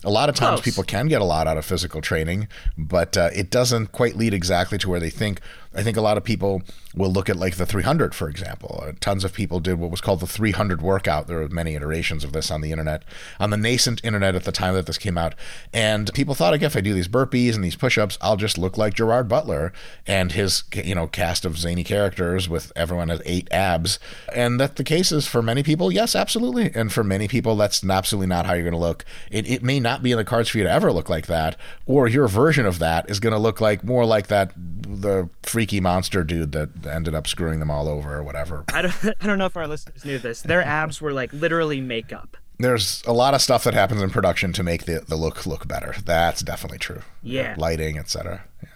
[0.04, 0.64] a lot of times Close.
[0.64, 4.34] people can get a lot out of physical training, but uh, it doesn't quite lead
[4.34, 5.40] exactly to where they think.
[5.72, 6.62] I think a lot of people
[6.96, 8.82] will look at like the 300, for example.
[8.84, 11.28] Uh, tons of people did what was called the 300 workout.
[11.28, 13.04] There are many iterations of this on the internet,
[13.38, 15.36] on the nascent internet at the time that this came out.
[15.72, 18.76] And people thought, like, if I do these burpees and these push-ups, I'll just look
[18.76, 19.72] like Gerard Butler
[20.08, 24.00] and his, you know, cast of zany characters with everyone has eight abs.
[24.34, 26.72] And that the case is for many people, yes, absolutely.
[26.74, 29.04] And for many people, that's absolutely not how you're going to look.
[29.30, 31.56] It, it may not be in the cards for you to ever look like that,
[31.86, 35.28] or your version of that is going to look like more like that the
[35.60, 38.64] freaky monster dude that ended up screwing them all over or whatever.
[38.72, 40.40] I don't, I don't know if our listeners knew this.
[40.40, 42.38] Their abs were like literally makeup.
[42.58, 45.68] There's a lot of stuff that happens in production to make the, the look look
[45.68, 45.94] better.
[46.02, 47.02] That's definitely true.
[47.22, 47.56] Yeah.
[47.58, 48.42] Lighting, etc.
[48.62, 48.70] Yeah.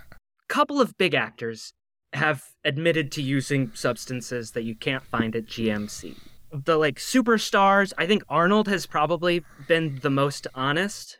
[0.49, 1.73] Couple of big actors
[2.13, 6.19] have admitted to using substances that you can't find at GNC.
[6.53, 11.17] The like superstars, I think Arnold has probably been the most honest,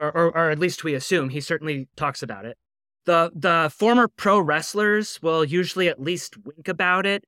[0.00, 2.56] or, or, or at least we assume he certainly talks about it
[3.04, 7.24] the the former pro wrestlers will usually at least wink about it.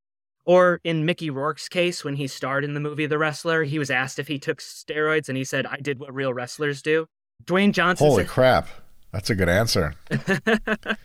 [0.46, 3.90] Or in Mickey Rourke's case, when he starred in the movie The Wrestler, he was
[3.90, 7.06] asked if he took steroids, and he said, "I did what real wrestlers do."
[7.44, 8.06] Dwayne Johnson.
[8.06, 8.68] Holy said, crap!
[9.10, 9.94] That's a good answer.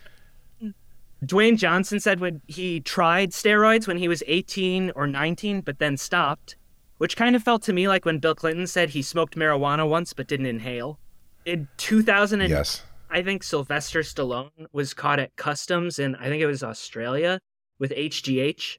[1.24, 5.96] Dwayne Johnson said when he tried steroids when he was 18 or 19, but then
[5.96, 6.56] stopped,
[6.98, 10.12] which kind of felt to me like when Bill Clinton said he smoked marijuana once
[10.12, 10.98] but didn't inhale.
[11.44, 12.82] In 2000, yes.
[13.10, 17.40] I think Sylvester Stallone was caught at customs in I think it was Australia
[17.78, 18.76] with HGH,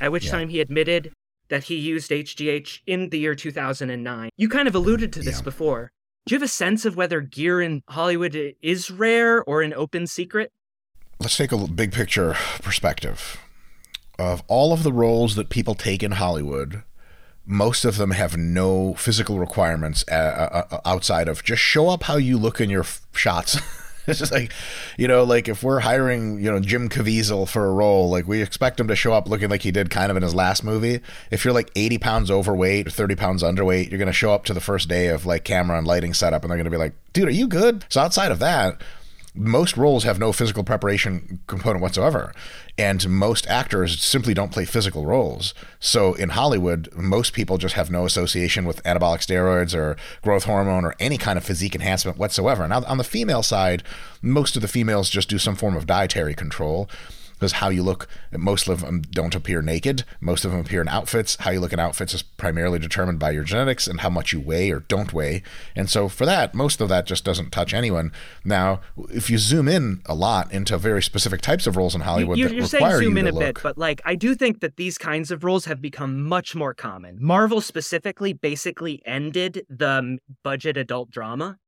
[0.00, 0.30] at which yeah.
[0.32, 1.12] time he admitted
[1.48, 4.30] that he used HGH in the year 2009.
[4.36, 5.42] You kind of alluded to this yeah.
[5.42, 5.92] before.
[6.26, 10.06] Do you have a sense of whether gear in Hollywood is rare or an open
[10.06, 10.52] secret?
[11.20, 13.38] Let's take a big picture perspective.
[14.18, 16.82] Of all of the roles that people take in Hollywood,
[17.48, 22.02] most of them have no physical requirements uh, uh, uh, outside of just show up
[22.02, 22.84] how you look in your
[23.14, 23.58] shots.
[24.06, 24.52] it's just like,
[24.98, 28.42] you know, like if we're hiring, you know, Jim Caviezel for a role, like we
[28.42, 31.00] expect him to show up looking like he did kind of in his last movie.
[31.30, 34.44] If you're like 80 pounds overweight or 30 pounds underweight, you're going to show up
[34.44, 36.76] to the first day of like camera and lighting setup and they're going to be
[36.76, 37.86] like, dude, are you good?
[37.88, 38.82] So outside of that,
[39.38, 42.32] most roles have no physical preparation component whatsoever
[42.76, 45.54] and most actors simply don't play physical roles.
[45.80, 50.84] So in hollywood most people just have no association with anabolic steroids or growth hormone
[50.84, 52.66] or any kind of physique enhancement whatsoever.
[52.66, 53.82] Now on the female side
[54.20, 56.88] most of the females just do some form of dietary control
[57.38, 60.04] because how you look, most of them don't appear naked.
[60.20, 61.36] Most of them appear in outfits.
[61.36, 64.40] How you look in outfits is primarily determined by your genetics and how much you
[64.40, 65.42] weigh or don't weigh.
[65.76, 68.12] And so for that, most of that just doesn't touch anyone.
[68.44, 72.38] Now, if you zoom in a lot into very specific types of roles in Hollywood
[72.38, 74.76] you're require saying zoom you in a look, bit, but like I do think that
[74.76, 77.18] these kinds of roles have become much more common.
[77.20, 81.58] Marvel specifically basically ended the budget adult drama.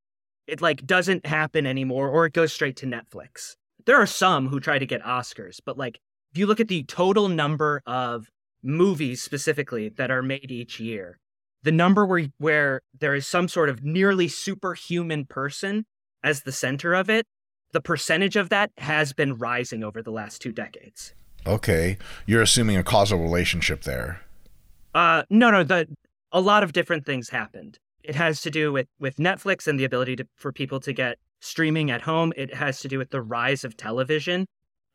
[0.47, 3.55] It like doesn't happen anymore or it goes straight to Netflix
[3.87, 6.01] there are some who try to get Oscars, but like
[6.33, 8.31] if you look at the total number of
[8.63, 11.19] movies specifically that are made each year,
[11.63, 15.85] the number where where there is some sort of nearly superhuman person
[16.23, 17.27] as the center of it,
[17.73, 21.15] the percentage of that has been rising over the last two decades.
[21.47, 24.21] Okay, you're assuming a causal relationship there.
[24.95, 25.65] Uh, no, no.
[25.65, 25.87] The
[26.33, 27.79] a lot of different things happened.
[28.03, 31.19] It has to do with with Netflix and the ability to, for people to get
[31.41, 32.33] streaming at home.
[32.37, 34.47] It has to do with the rise of television.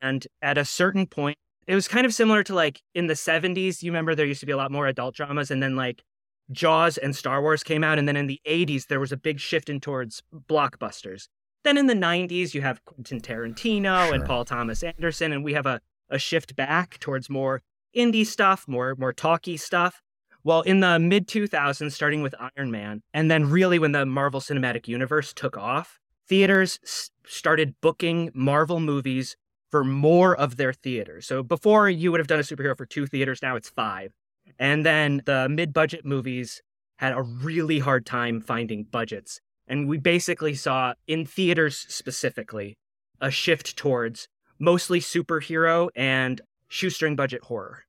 [0.01, 3.81] And at a certain point, it was kind of similar to like in the 70s.
[3.81, 6.03] You remember there used to be a lot more adult dramas, and then like
[6.51, 7.97] Jaws and Star Wars came out.
[7.97, 11.27] And then in the 80s, there was a big shift in towards blockbusters.
[11.63, 14.13] Then in the 90s, you have Quentin Tarantino sure.
[14.13, 17.63] and Paul Thomas Anderson, and we have a, a shift back towards more
[17.95, 20.01] indie stuff, more more talky stuff.
[20.43, 24.39] Well, in the mid 2000s, starting with Iron Man, and then really when the Marvel
[24.39, 29.35] Cinematic Universe took off, theaters s- started booking Marvel movies
[29.71, 31.25] for more of their theaters.
[31.25, 34.13] So before you would have done a superhero for two theaters, now it's five.
[34.59, 36.61] And then the mid budget movies
[36.97, 39.41] had a really hard time finding budgets.
[39.67, 42.77] And we basically saw in theaters specifically
[43.19, 44.27] a shift towards
[44.59, 47.83] mostly superhero and shoestring budget horror.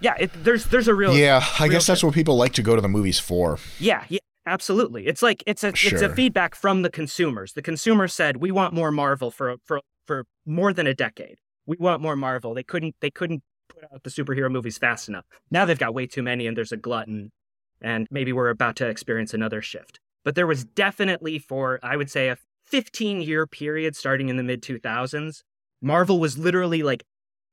[0.00, 2.62] Yeah, it, there's there's a real Yeah, I real guess that's what people like to
[2.62, 3.58] go to the movies for.
[3.78, 5.06] Yeah, yeah, absolutely.
[5.06, 7.52] It's like it's a it's a feedback from the consumers.
[7.52, 11.38] The consumer said we want more Marvel for for for more than a decade.
[11.66, 12.54] We want more Marvel.
[12.54, 15.24] They couldn't they couldn't put out the superhero movies fast enough.
[15.50, 17.30] Now they've got way too many and there's a glutton
[17.80, 20.00] and maybe we're about to experience another shift.
[20.24, 24.42] But there was definitely for I would say a 15 year period starting in the
[24.42, 25.42] mid 2000s,
[25.80, 27.04] Marvel was literally like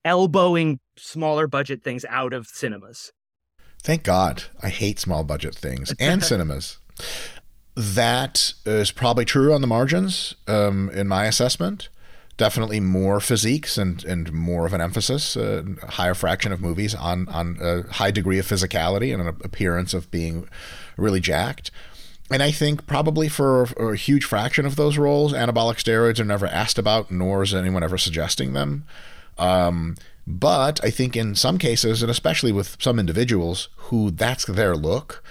[0.06, 3.12] elbowing smaller budget things out of cinemas.
[3.82, 4.44] Thank God.
[4.62, 6.78] I hate small budget things and cinemas.
[7.76, 11.90] That is probably true on the margins, um, in my assessment.
[12.36, 16.96] Definitely more physiques and, and more of an emphasis, uh, a higher fraction of movies
[16.96, 20.48] on, on a high degree of physicality and an appearance of being
[20.98, 21.72] really jacked.
[22.32, 26.46] And I think probably for a huge fraction of those roles, anabolic steroids are never
[26.46, 28.86] asked about, nor is anyone ever suggesting them.
[29.38, 29.96] Um,
[30.30, 35.24] but I think in some cases, and especially with some individuals who that's their look,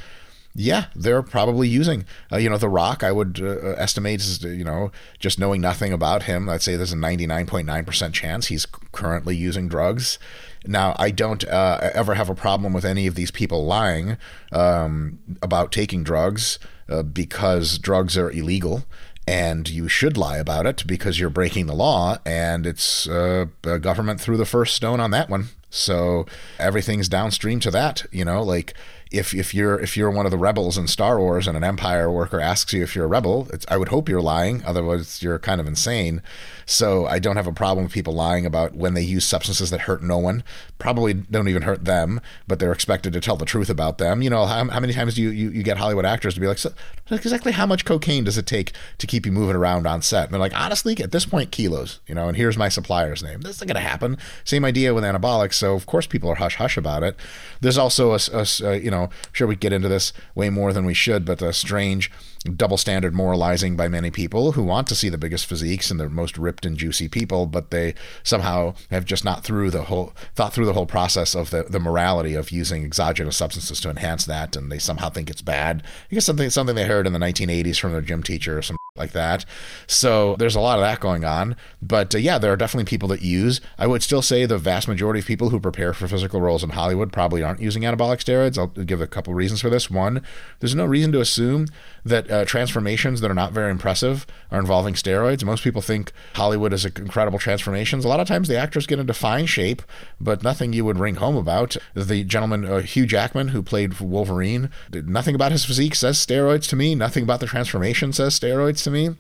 [0.57, 3.05] yeah, they're probably using, uh, you know, The Rock.
[3.05, 6.93] I would uh, estimate, is, you know, just knowing nothing about him, I'd say there's
[6.93, 10.19] a 99.9% chance he's currently using drugs.
[10.67, 14.17] Now, I don't uh, ever have a problem with any of these people lying
[14.51, 16.59] um, about taking drugs
[16.89, 18.85] uh, because drugs are illegal.
[19.29, 24.23] And you should lie about it because you're breaking the law, and it's uh, government
[24.23, 25.49] threw the first stone on that one.
[25.69, 26.25] So
[26.59, 28.73] everything's downstream to that, you know, like
[29.11, 32.11] if if you're if you're one of the rebels in Star Wars and an Empire
[32.11, 34.62] worker asks you if you're a rebel, I would hope you're lying.
[34.64, 36.23] Otherwise, you're kind of insane.
[36.66, 39.81] So I don't have a problem with people lying about when they use substances that
[39.83, 40.42] hurt no one.
[40.79, 44.21] Probably don't even hurt them, but they're expected to tell the truth about them.
[44.21, 46.47] You know, how, how many times do you, you, you get Hollywood actors to be
[46.47, 46.71] like, so,
[47.11, 50.25] exactly how much cocaine does it take to keep you moving around on set?
[50.25, 52.01] And they're like, honestly, at this point, kilos.
[52.07, 53.40] You know, and here's my supplier's name.
[53.40, 54.18] This isn't going to happen.
[54.44, 55.55] Same idea with anabolics.
[55.55, 57.16] So of course people are hush hush about it.
[57.62, 58.98] There's also a, a- a, you know,
[59.33, 62.11] sure we get into this way more than we should, but a strange
[62.57, 66.09] double standard moralizing by many people who want to see the biggest physiques and the
[66.09, 70.53] most ripped and juicy people, but they somehow have just not through the whole thought
[70.53, 74.57] through the whole process of the, the morality of using exogenous substances to enhance that,
[74.57, 75.83] and they somehow think it's bad.
[76.11, 78.77] I guess something something they heard in the 1980s from their gym teacher or some
[78.99, 79.45] like that.
[79.87, 81.57] So there's a lot of that going on.
[81.81, 83.61] But uh, yeah, there are definitely people that use.
[83.79, 86.71] I would still say the vast majority of people who prepare for physical roles in
[86.71, 88.59] Hollywood probably aren't using anabolic steroids.
[88.59, 89.91] I'll give a couple reasons for this.
[89.91, 90.23] One,
[90.61, 91.67] there's no reason to assume
[92.05, 95.45] that uh, transformations that are not very impressive are involving steroids.
[95.45, 98.05] Most people think Hollywood is incredible transformations.
[98.05, 99.83] A lot of times the actors get into fine shape,
[100.21, 101.77] but nothing you would ring home about.
[101.95, 106.77] The gentleman, uh, Hugh Jackman, who played Wolverine, nothing about his physique says steroids to
[106.77, 106.95] me.
[106.95, 109.16] Nothing about the transformation says steroids to me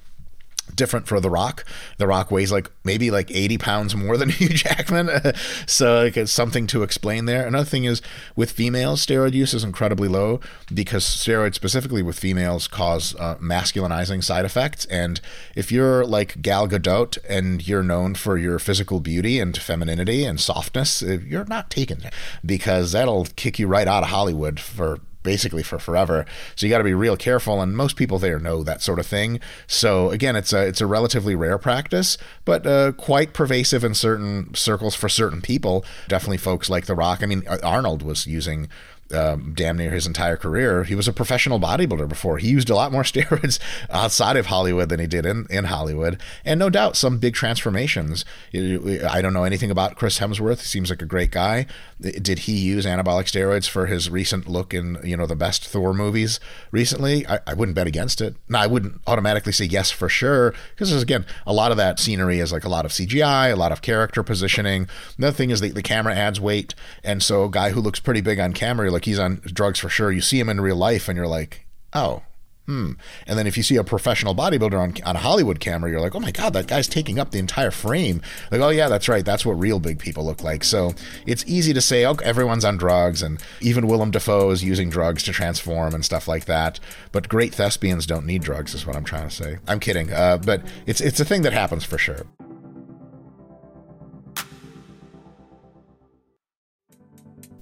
[0.74, 1.64] different for The Rock.
[1.98, 5.10] The Rock weighs like maybe like 80 pounds more than Hugh Jackman.
[5.66, 7.46] so like, it's something to explain there.
[7.46, 8.02] Another thing is
[8.36, 10.40] with females, steroid use is incredibly low
[10.72, 14.84] because steroids specifically with females cause uh, masculinizing side effects.
[14.86, 15.20] And
[15.54, 20.40] if you're like Gal Gadot and you're known for your physical beauty and femininity and
[20.40, 22.02] softness, uh, you're not taken
[22.44, 26.24] because that'll kick you right out of Hollywood for basically for forever.
[26.56, 29.06] So you got to be real careful, and most people there know that sort of
[29.06, 29.40] thing.
[29.66, 34.54] So again, it's a it's a relatively rare practice, but uh, quite pervasive in certain
[34.54, 35.84] circles for certain people.
[36.08, 37.22] Definitely, folks like The Rock.
[37.22, 38.68] I mean, Arnold was using.
[39.10, 40.84] Um, damn near his entire career.
[40.84, 42.36] He was a professional bodybuilder before.
[42.36, 46.20] He used a lot more steroids outside of Hollywood than he did in, in Hollywood.
[46.44, 48.26] And no doubt some big transformations.
[48.54, 50.60] I don't know anything about Chris Hemsworth.
[50.60, 51.66] He seems like a great guy.
[52.00, 55.94] Did he use anabolic steroids for his recent look in, you know, the best Thor
[55.94, 56.38] movies
[56.70, 57.26] recently?
[57.26, 58.36] I, I wouldn't bet against it.
[58.48, 62.40] Now, I wouldn't automatically say yes for sure, because again, a lot of that scenery
[62.40, 64.88] is like a lot of CGI, a lot of character positioning.
[65.16, 66.74] Another thing is the, the camera adds weight.
[67.02, 69.78] And so a guy who looks pretty big on camera, you're like he's on drugs
[69.78, 70.10] for sure.
[70.10, 72.22] You see him in real life and you're like, oh,
[72.66, 72.92] Hmm.
[73.26, 76.14] And then if you see a professional bodybuilder on, on a Hollywood camera, you're like,
[76.14, 78.20] oh my God, that guy's taking up the entire frame.
[78.50, 79.24] Like, oh yeah, that's right.
[79.24, 80.64] That's what real big people look like.
[80.64, 80.92] So
[81.24, 85.22] it's easy to say, oh, everyone's on drugs, and even Willem Dafoe is using drugs
[85.22, 86.78] to transform and stuff like that.
[87.10, 89.56] But great thespians don't need drugs, is what I'm trying to say.
[89.66, 92.26] I'm kidding, uh, but it's it's a thing that happens for sure.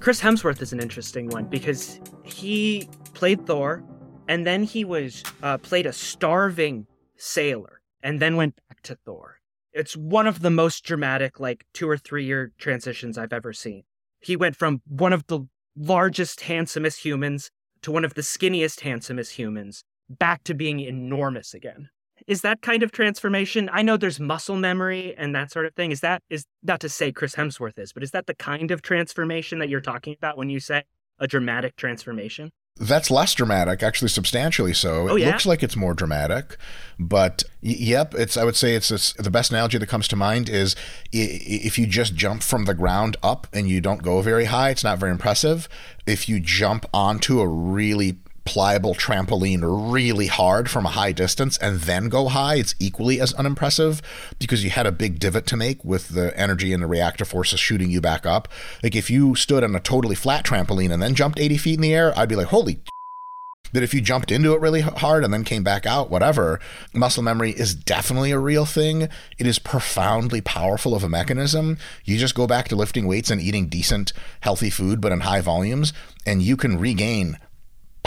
[0.07, 3.83] Chris Hemsworth is an interesting one because he played Thor,
[4.29, 9.41] and then he was uh, played a starving sailor, and then went back to Thor.
[9.73, 13.83] It's one of the most dramatic, like two or three year transitions I've ever seen.
[14.21, 17.51] He went from one of the largest, handsomest humans
[17.83, 21.89] to one of the skinniest, handsomest humans, back to being enormous again.
[22.27, 23.69] Is that kind of transformation?
[23.73, 25.93] I know there's muscle memory and that sort of thing.
[25.93, 28.83] Is that is not to say Chris Hemsworth is, but is that the kind of
[28.83, 30.85] transformation that you're talking about when you say
[31.19, 32.51] a dramatic transformation?
[32.79, 35.09] That's less dramatic, actually, substantially so.
[35.09, 35.29] Oh, it yeah?
[35.29, 36.59] looks like it's more dramatic,
[36.99, 38.37] but y- yep, it's.
[38.37, 40.77] I would say it's, it's the best analogy that comes to mind is
[41.11, 44.85] if you just jump from the ground up and you don't go very high, it's
[44.85, 45.71] not very impressive.
[46.07, 49.61] If you jump onto a really pliable trampoline
[49.93, 54.01] really hard from a high distance and then go high, it's equally as unimpressive
[54.39, 57.61] because you had a big divot to make with the energy and the reactor forces
[57.61, 58.49] shooting you back up.
[58.83, 61.83] Like if you stood on a totally flat trampoline and then jumped 80 feet in
[61.83, 62.81] the air, I'd be like, holy
[63.73, 66.61] that if you jumped into it really hard and then came back out, whatever,
[66.93, 69.03] muscle memory is definitely a real thing.
[69.39, 71.79] It is profoundly powerful of a mechanism.
[72.05, 75.41] You just go back to lifting weights and eating decent, healthy food, but in high
[75.41, 75.93] volumes,
[76.25, 77.39] and you can regain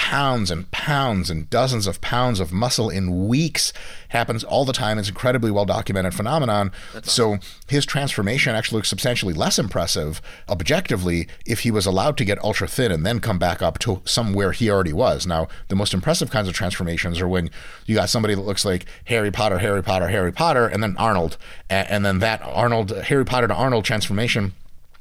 [0.10, 3.72] pounds and pounds and dozens of pounds of muscle in weeks.
[4.08, 4.98] Happens all the time.
[4.98, 6.72] It's an incredibly well documented phenomenon
[7.04, 7.38] so
[7.68, 12.68] his transformation actually looks substantially less impressive objectively if he was allowed to get ultra
[12.68, 15.28] thin and then come back up to somewhere he already was.
[15.28, 17.52] Now the most impressive kinds of transformations are when
[17.86, 21.38] you got somebody that looks like harry potter harry potter harry potter and then arnold.
[21.70, 24.54] And, and then that arnold harry potter to arnold transformation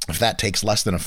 [0.06, 1.00] if that takes less than a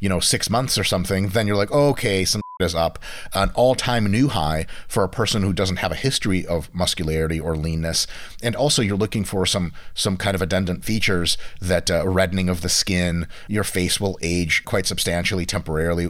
[0.00, 2.98] you know six months or something then you're like okay some is up
[3.34, 7.54] an all-time new high for a person who doesn't have a history of muscularity or
[7.56, 8.04] leanness.
[8.42, 12.62] And also you're looking for some some kind of addendant features that uh, reddening of
[12.62, 13.28] the skin.
[13.46, 16.08] Your face will age quite substantially temporarily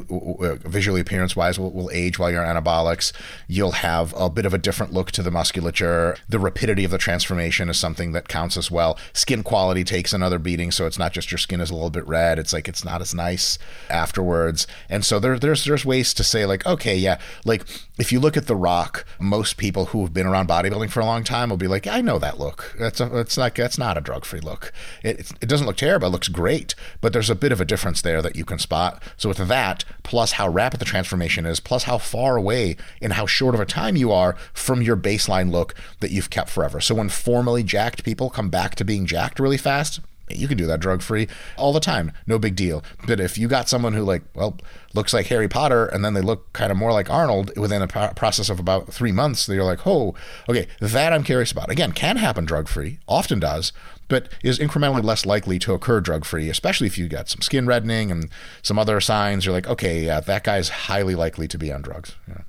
[0.64, 3.12] visually appearance wise will, will age while you're anabolics.
[3.46, 6.16] You'll have a bit of a different look to the musculature.
[6.30, 8.98] The rapidity of the transformation is something that counts as well.
[9.12, 12.08] Skin quality takes another beating so it's not just your skin is a little bit
[12.08, 12.38] red.
[12.38, 13.58] It's like it's not as nice
[13.90, 14.66] afterwards.
[14.88, 17.64] And so there, there's there's ways to say like okay yeah like
[17.98, 21.06] if you look at the rock most people who have been around bodybuilding for a
[21.06, 22.74] long time will be like i know that look.
[22.78, 24.72] That's a, it's like that's not a drug free look.
[25.02, 28.02] It, it doesn't look terrible it looks great but there's a bit of a difference
[28.02, 29.02] there that you can spot.
[29.16, 33.26] So with that plus how rapid the transformation is plus how far away and how
[33.26, 36.80] short of a time you are from your baseline look that you've kept forever.
[36.80, 40.66] So when formally jacked people come back to being jacked really fast you can do
[40.66, 42.82] that drug free all the time no big deal.
[43.06, 44.56] But if you got someone who like well
[44.94, 47.86] looks like harry potter and then they look kind of more like arnold within a
[47.86, 50.14] pro- process of about three months you're like oh
[50.48, 51.70] okay that i'm curious about.
[51.70, 53.72] Again can happen drug free often does
[54.08, 57.66] but is incrementally less likely to occur drug free especially if you got some skin
[57.66, 58.30] reddening and
[58.62, 59.44] some other signs.
[59.44, 62.16] You're like okay yeah that guy's highly likely to be on drugs.
[62.26, 62.42] Yeah.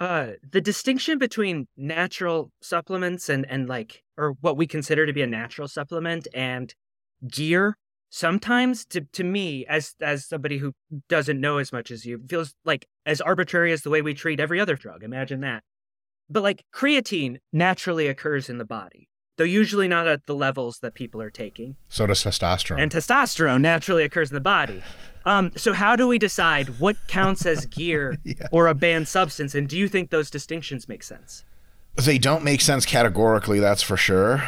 [0.00, 5.22] Uh, the distinction between natural supplements and and like or what we consider to be
[5.22, 6.74] a natural supplement and
[7.28, 7.76] gear
[8.10, 10.72] sometimes to, to me as as somebody who
[11.08, 14.38] doesn't know as much as you feels like as arbitrary as the way we treat
[14.40, 15.62] every other drug imagine that.
[16.30, 20.94] But like creatine naturally occurs in the body though usually not at the levels that
[20.94, 21.74] people are taking.
[21.88, 22.80] So does testosterone.
[22.80, 24.80] And testosterone naturally occurs in the body.
[25.26, 28.46] Um, so how do we decide what counts as gear Yeah.
[28.52, 31.44] or a banned substance and do you think those distinctions make sense?
[31.96, 34.42] They don't make sense categorically, that's for sure.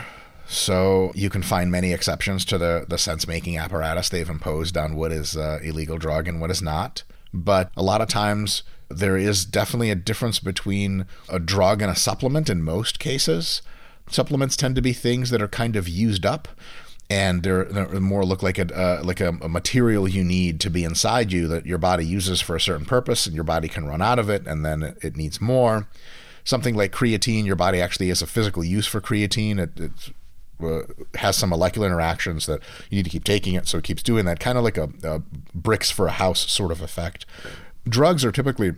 [0.49, 4.95] So you can find many exceptions to the, the sense making apparatus they've imposed on
[4.95, 7.03] what is uh, illegal drug and what is not.
[7.35, 11.97] But a lot of times there is definitely a difference between a drug and a
[11.97, 13.63] supplement in most cases.
[14.09, 16.49] Supplements tend to be things that are kind of used up
[17.11, 20.71] and they're, they're more look like a uh, like a, a material you need to
[20.71, 23.87] be inside you that your body uses for a certain purpose and your body can
[23.87, 25.87] run out of it and then it, it needs more
[26.47, 29.59] something like creatine, your body actually has a physical use for creatine.
[29.59, 29.91] It, it
[30.63, 30.83] uh,
[31.15, 34.25] has some molecular interactions that you need to keep taking it, so it keeps doing
[34.25, 35.23] that, kind of like a, a
[35.55, 37.27] bricks for a house sort of effect.
[37.89, 38.73] Drugs are typically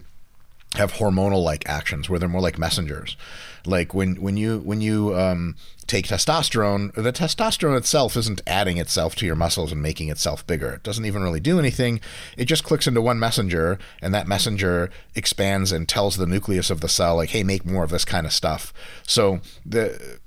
[0.75, 3.17] have hormonal like actions where they're more like messengers.
[3.65, 5.57] Like when when you when you um,
[5.87, 10.75] take testosterone the testosterone itself isn't adding itself to your muscles and making itself bigger.
[10.75, 12.01] It doesn't even really do anything.
[12.37, 16.81] It just clicks into one messenger and that messenger expands and tells the nucleus of
[16.81, 18.73] the cell like hey make more of this kind of stuff.
[19.07, 20.21] So the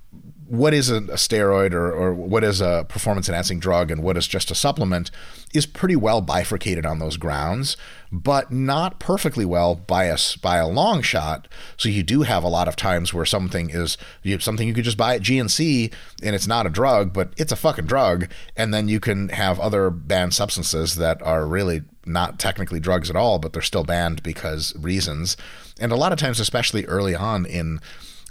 [0.52, 4.28] what is a, steroid or, or what is a performance enhancing drug and what is
[4.28, 5.10] just a supplement
[5.54, 7.78] is pretty well bifurcated on those grounds,
[8.12, 11.48] but not perfectly well by a, by a long shot.
[11.78, 14.84] So you do have a lot of times where something is you something you could
[14.84, 18.30] just buy at GNC and it's not a drug, but it's a fucking drug.
[18.58, 23.16] And then you can have other banned substances that are really not technically drugs at
[23.16, 25.38] all, but they're still banned because reasons.
[25.80, 27.80] And a lot of times, especially early on in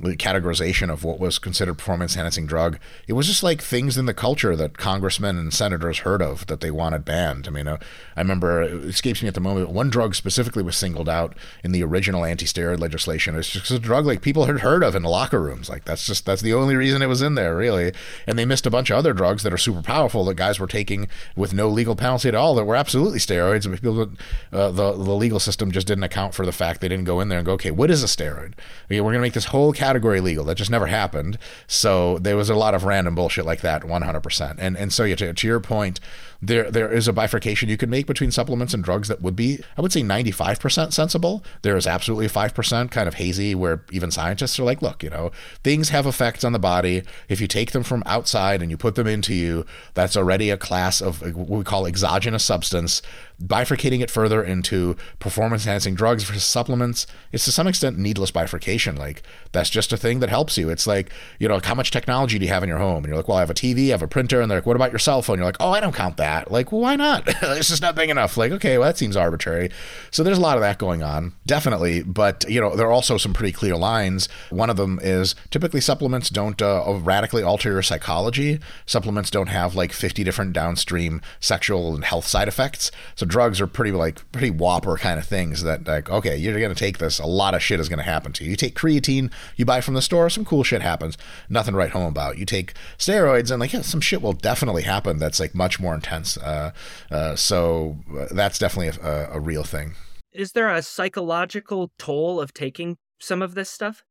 [0.00, 2.78] categorization of what was considered performance enhancing drug.
[3.06, 6.60] It was just like things in the culture that congressmen and senators heard of that
[6.60, 7.46] they wanted banned.
[7.46, 7.78] I mean, uh,
[8.16, 9.70] I remember it escapes me at the moment.
[9.70, 13.36] One drug specifically was singled out in the original anti-steroid legislation.
[13.36, 15.68] It's just a drug like people had heard of in the locker rooms.
[15.68, 17.92] Like that's just that's the only reason it was in there, really.
[18.26, 20.66] And they missed a bunch of other drugs that are super powerful that guys were
[20.66, 23.70] taking with no legal penalty at all that were absolutely steroids.
[23.70, 24.12] People,
[24.52, 27.28] uh, the the legal system just didn't account for the fact they didn't go in
[27.28, 28.54] there and go, okay, what is a steroid?
[28.86, 29.89] Okay, we're gonna make this whole category
[30.20, 30.44] legal.
[30.44, 31.38] That just never happened.
[31.66, 34.56] So there was a lot of random bullshit like that, 100%.
[34.58, 36.00] And and so yeah, to, to your point,
[36.42, 39.60] there there is a bifurcation you can make between supplements and drugs that would be,
[39.76, 41.44] I would say, 95% sensible.
[41.62, 45.32] There is absolutely 5% kind of hazy where even scientists are like, look, you know,
[45.62, 47.02] things have effects on the body.
[47.28, 50.56] If you take them from outside and you put them into you, that's already a
[50.56, 53.02] class of uh, what we call exogenous substance.
[53.42, 58.96] Bifurcating it further into performance enhancing drugs versus supplements, is to some extent needless bifurcation.
[58.96, 59.22] Like,
[59.52, 60.68] that's just a thing that helps you.
[60.68, 62.98] It's like, you know, how much technology do you have in your home?
[62.98, 64.42] And you're like, well, I have a TV, I have a printer.
[64.42, 65.38] And they're like, what about your cell phone?
[65.38, 66.50] You're like, oh, I don't count that that.
[66.50, 67.24] Like, well, why not?
[67.42, 68.36] it's just not big enough.
[68.36, 69.70] Like, okay, well, that seems arbitrary.
[70.10, 72.02] So there's a lot of that going on, definitely.
[72.02, 74.28] But, you know, there are also some pretty clear lines.
[74.50, 78.60] One of them is typically supplements don't uh, radically alter your psychology.
[78.86, 82.90] Supplements don't have like 50 different downstream sexual and health side effects.
[83.16, 86.74] So drugs are pretty, like, pretty whopper kind of things that, like, okay, you're going
[86.74, 88.50] to take this, a lot of shit is going to happen to you.
[88.50, 91.16] You take creatine, you buy from the store, some cool shit happens.
[91.48, 92.38] Nothing to write home about.
[92.38, 95.94] You take steroids, and like, yeah, some shit will definitely happen that's like much more
[95.94, 96.72] intense uh,
[97.10, 99.94] uh, so uh, that's definitely a, a real thing.
[100.32, 104.04] Is there a psychological toll of taking some of this stuff?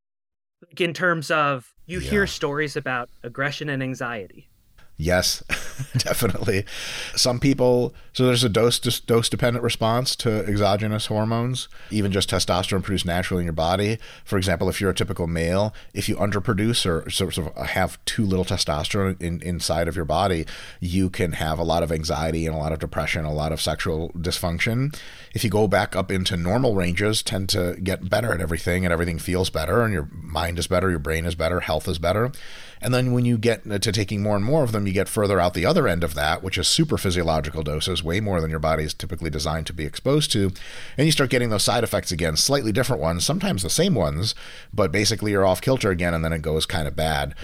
[0.62, 2.10] Like in terms of you yeah.
[2.10, 4.49] hear stories about aggression and anxiety.
[5.02, 5.42] Yes,
[5.98, 6.66] definitely.
[7.16, 12.84] Some people, so there's a dose dose dependent response to exogenous hormones, even just testosterone
[12.84, 13.98] produced naturally in your body.
[14.26, 18.26] For example, if you're a typical male, if you underproduce or sort of have too
[18.26, 20.46] little testosterone in, inside of your body,
[20.82, 23.62] you can have a lot of anxiety and a lot of depression, a lot of
[23.62, 24.94] sexual dysfunction.
[25.34, 28.92] If you go back up into normal ranges, tend to get better at everything and
[28.92, 32.32] everything feels better and your mind is better, your brain is better, health is better.
[32.82, 35.40] And then when you get to taking more and more of them, you get further
[35.40, 38.60] out the other end of that, which is super physiological doses, way more than your
[38.60, 40.52] body is typically designed to be exposed to.
[40.98, 44.34] And you start getting those side effects again, slightly different ones, sometimes the same ones,
[44.74, 47.36] but basically you're off kilter again and then it goes kind of bad.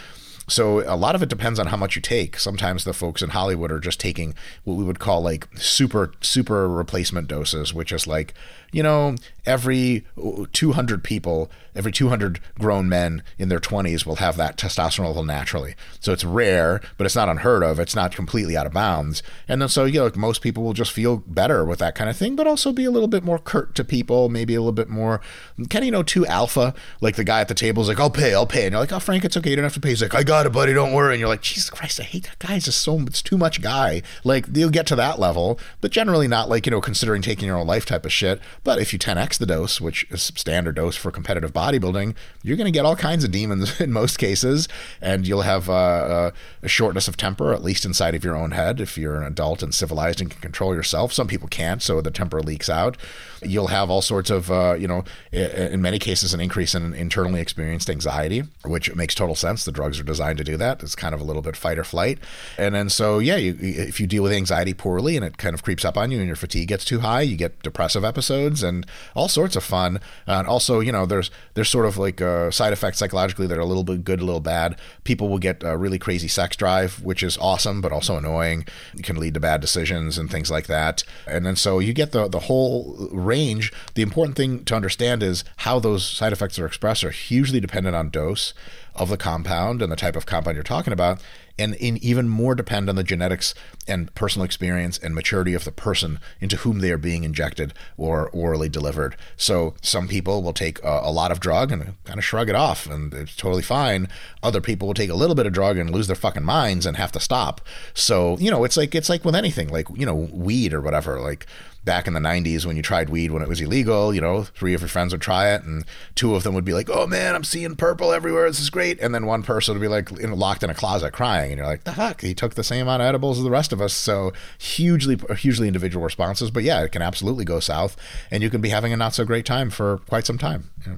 [0.48, 2.38] So a lot of it depends on how much you take.
[2.38, 6.70] Sometimes the folks in Hollywood are just taking what we would call like super super
[6.70, 8.34] replacement doses, which is like
[8.76, 9.16] you know,
[9.46, 10.04] every
[10.52, 15.76] 200 people, every 200 grown men in their 20s will have that testosterone level naturally.
[16.02, 17.80] So it's rare, but it's not unheard of.
[17.80, 19.24] It's not completely out of bounds.
[19.48, 22.18] And then so, you know, most people will just feel better with that kind of
[22.18, 24.90] thing, but also be a little bit more curt to people, maybe a little bit
[24.90, 25.22] more,
[25.58, 26.74] kind of, you know, too alpha.
[27.00, 28.66] Like the guy at the table is like, I'll pay, I'll pay.
[28.66, 29.52] And you're like, oh, Frank, it's okay.
[29.52, 29.90] You don't have to pay.
[29.90, 30.74] He's like, I got it, buddy.
[30.74, 31.14] Don't worry.
[31.14, 32.56] And you're like, Jesus Christ, I hate that guy.
[32.56, 34.02] He's just so, it's too much guy.
[34.26, 37.56] Like, you'll get to that level, but generally not like, you know, considering taking your
[37.56, 38.42] own life type of shit.
[38.66, 42.66] But if you 10x the dose, which is standard dose for competitive bodybuilding, you're going
[42.66, 44.68] to get all kinds of demons in most cases,
[45.00, 46.32] and you'll have uh, uh,
[46.64, 49.62] a shortness of temper, at least inside of your own head, if you're an adult
[49.62, 51.14] and civilized and can control yourself.
[51.14, 52.98] Some people can't, so the temper leaks out.
[53.46, 57.42] You'll have all sorts of, uh, you know, in many cases, an increase in internally
[57.42, 59.66] experienced anxiety, which makes total sense.
[59.66, 60.82] The drugs are designed to do that.
[60.84, 62.20] It's kind of a little bit fight or flight.
[62.58, 65.64] And then so, yeah, you, if you deal with anxiety poorly and it kind of
[65.64, 68.86] creeps up on you and your fatigue gets too high, you get depressive episodes and
[69.16, 70.00] all sorts of fun.
[70.28, 73.62] and also, you know, there's there's sort of like uh, side effects psychologically that are
[73.62, 74.80] a little bit good, a little bad.
[75.04, 78.66] People will get a really crazy sex drive, which is awesome, but also annoying.
[78.96, 81.04] It can lead to bad decisions and things like that.
[81.28, 83.35] And then so you get the the whole range.
[83.36, 87.96] The important thing to understand is how those side effects are expressed are hugely dependent
[87.96, 88.54] on dose
[88.96, 91.22] of the compound and the type of compound you're talking about
[91.58, 93.54] and in even more depend on the genetics
[93.88, 98.30] and personal experience and maturity of the person into whom they are being injected or
[98.30, 99.16] orally delivered.
[99.38, 102.56] So some people will take a, a, lot of drug and kind of shrug it
[102.56, 104.10] off and it's totally fine.
[104.44, 106.98] Other people will take a little bit of drug and lose their fucking minds and
[106.98, 107.62] have to stop.
[107.94, 111.20] So, you know, it's like it's like with anything, like, you know, weed or whatever.
[111.22, 111.46] Like
[111.86, 114.74] back in the 90s when you tried weed when it was illegal, you know, three
[114.74, 117.36] of your friends would try it and two of them would be like, "Oh man,
[117.36, 118.50] I'm seeing purple everywhere.
[118.50, 121.14] This is great." And then one person would be like in, locked in a closet
[121.14, 122.22] crying and you're like, "The fuck?
[122.22, 125.68] He took the same amount of edibles as the rest of us." So, hugely hugely
[125.68, 127.96] individual responses, but yeah, it can absolutely go south
[128.32, 130.72] and you can be having a not so great time for quite some time.
[130.86, 130.96] Yeah.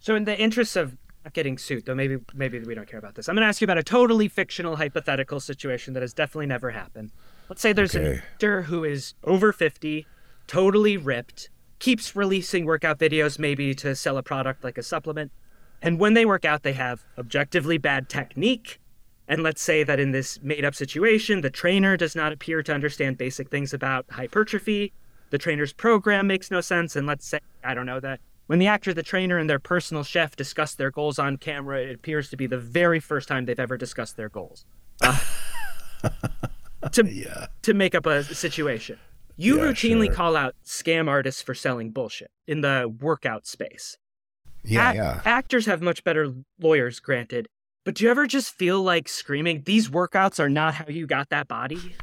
[0.00, 3.14] So in the interest of not getting sued, though maybe maybe we don't care about
[3.14, 3.28] this.
[3.28, 6.70] I'm going to ask you about a totally fictional hypothetical situation that has definitely never
[6.70, 7.12] happened.
[7.48, 8.04] Let's say there's okay.
[8.06, 10.06] an actor who is over 50
[10.46, 15.30] totally ripped, keeps releasing workout videos maybe to sell a product like a supplement,
[15.82, 18.80] And when they work out, they have objectively bad technique.
[19.28, 22.72] And let's say that in this made up situation, the trainer does not appear to
[22.72, 24.92] understand basic things about hypertrophy.
[25.30, 26.96] The trainer's program makes no sense.
[26.96, 30.04] And let's say, I don't know, that when the actor, the trainer, and their personal
[30.04, 33.58] chef discuss their goals on camera, it appears to be the very first time they've
[33.60, 34.64] ever discussed their goals.
[35.02, 35.18] Uh,
[36.92, 37.46] to, Yeah.
[37.62, 38.98] to make up a situation.
[39.36, 40.14] You Yeah, routinely sure.
[40.14, 43.96] call out scam artists for selling bullshit in the workout space.
[44.62, 45.20] Yeah, yeah.
[45.24, 47.48] Actors have much better lawyers, granted.
[47.84, 51.28] But do you ever just feel like screaming, these workouts are not how you got
[51.28, 51.94] that body?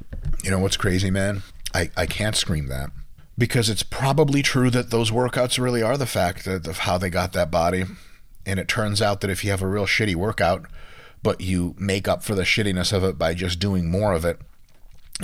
[0.44, 1.42] You know what's crazy, man?
[1.74, 2.92] I, I can't scream that
[3.38, 7.10] because it's probably true that those workouts really are the fact that, of how they
[7.10, 7.86] got that body.
[8.46, 10.66] And it turns out that if you have a real shitty workout,
[11.24, 14.40] but you make up for the shittiness of it by just doing more of it,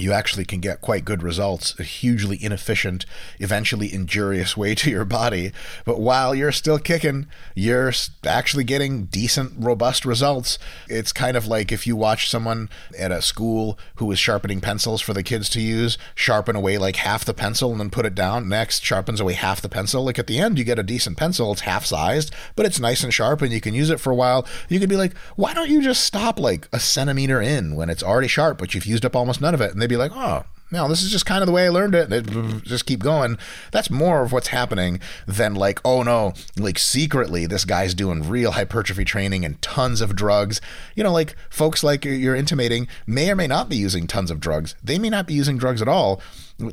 [0.02, 3.06] you actually can get quite good results, a hugely inefficient,
[3.40, 5.52] eventually injurious way to your body.
[5.86, 7.92] But while you're still kicking, you're
[8.26, 10.60] actually getting decent, robust results.
[10.88, 15.02] It's kind of like if you watch someone at a school who is sharpening pencils
[15.02, 18.16] for the kids to use, sharpen away like half the pencil and then put it
[18.16, 18.50] down.
[18.50, 20.04] Next, sharpens away half the pencil.
[20.04, 21.52] Like at the end, you get a decent pencil.
[21.52, 24.16] It's half sized, but it's nice and sharp and you can use it for a
[24.16, 24.48] while.
[24.70, 28.04] You could be like, why don't you just stop like a centimeter in when it's
[28.04, 29.72] already sharp, but you've used up almost none of it?
[29.72, 31.96] And they'd be like, oh, no, this is just kind of the way I learned
[31.96, 32.10] it.
[32.10, 32.22] They
[32.60, 33.38] just keep going.
[33.72, 38.52] That's more of what's happening than like, oh no, like secretly this guy's doing real
[38.52, 40.60] hypertrophy training and tons of drugs.
[40.94, 44.42] You know, like folks like you're intimating may or may not be using tons of
[44.42, 44.76] drugs.
[44.84, 46.22] They may not be using drugs at all.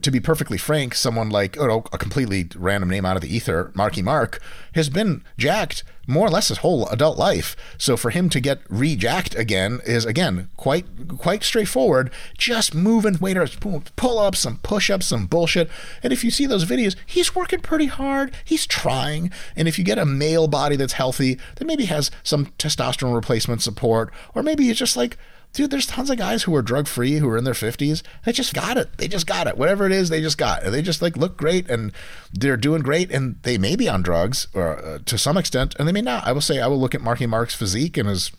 [0.00, 4.00] To be perfectly frank, someone like a completely random name out of the ether, Marky
[4.00, 4.40] Mark,
[4.74, 7.54] has been jacked more or less his whole adult life.
[7.76, 10.86] So for him to get rejacked again is again quite
[11.18, 12.10] quite straightforward.
[12.38, 15.68] Just moving waiters, pull ups, some push ups, some bullshit.
[16.02, 18.34] And if you see those videos, he's working pretty hard.
[18.42, 19.30] He's trying.
[19.54, 23.60] And if you get a male body that's healthy, that maybe has some testosterone replacement
[23.60, 25.18] support, or maybe it's just like
[25.54, 28.02] Dude, there's tons of guys who are drug free who are in their 50s.
[28.24, 28.98] They just got it.
[28.98, 29.56] They just got it.
[29.56, 30.70] Whatever it is, they just got it.
[30.70, 31.92] They just like look great and
[32.32, 33.12] they're doing great.
[33.12, 36.26] And they may be on drugs or uh, to some extent, and they may not.
[36.26, 38.32] I will say, I will look at Marky Mark's physique and his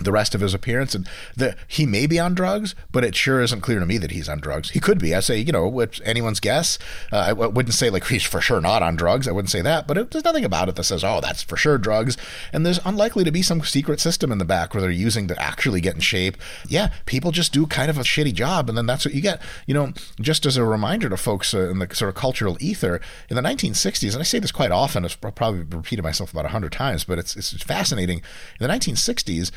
[0.00, 3.40] the rest of his appearance and the he may be on drugs but it sure
[3.40, 4.70] isn't clear to me that he's on drugs.
[4.70, 5.14] He could be.
[5.14, 6.78] I say you know anyone's guess?
[7.12, 9.26] Uh, I w- wouldn't say like he's for sure not on drugs.
[9.26, 11.56] I wouldn't say that but it, there's nothing about it that says oh that's for
[11.56, 12.16] sure drugs.
[12.52, 15.42] And there's unlikely to be some secret system in the back where they're using to
[15.42, 16.36] actually get in shape.
[16.68, 19.40] Yeah people just do kind of a shitty job and then that's what you get.
[19.66, 23.00] You know just as a reminder to folks uh, in the sort of cultural ether
[23.28, 26.72] in the 1960s and i say this quite often i've probably repeated myself about 100
[26.72, 28.22] times but it's, it's fascinating.
[28.60, 29.50] In the 1960s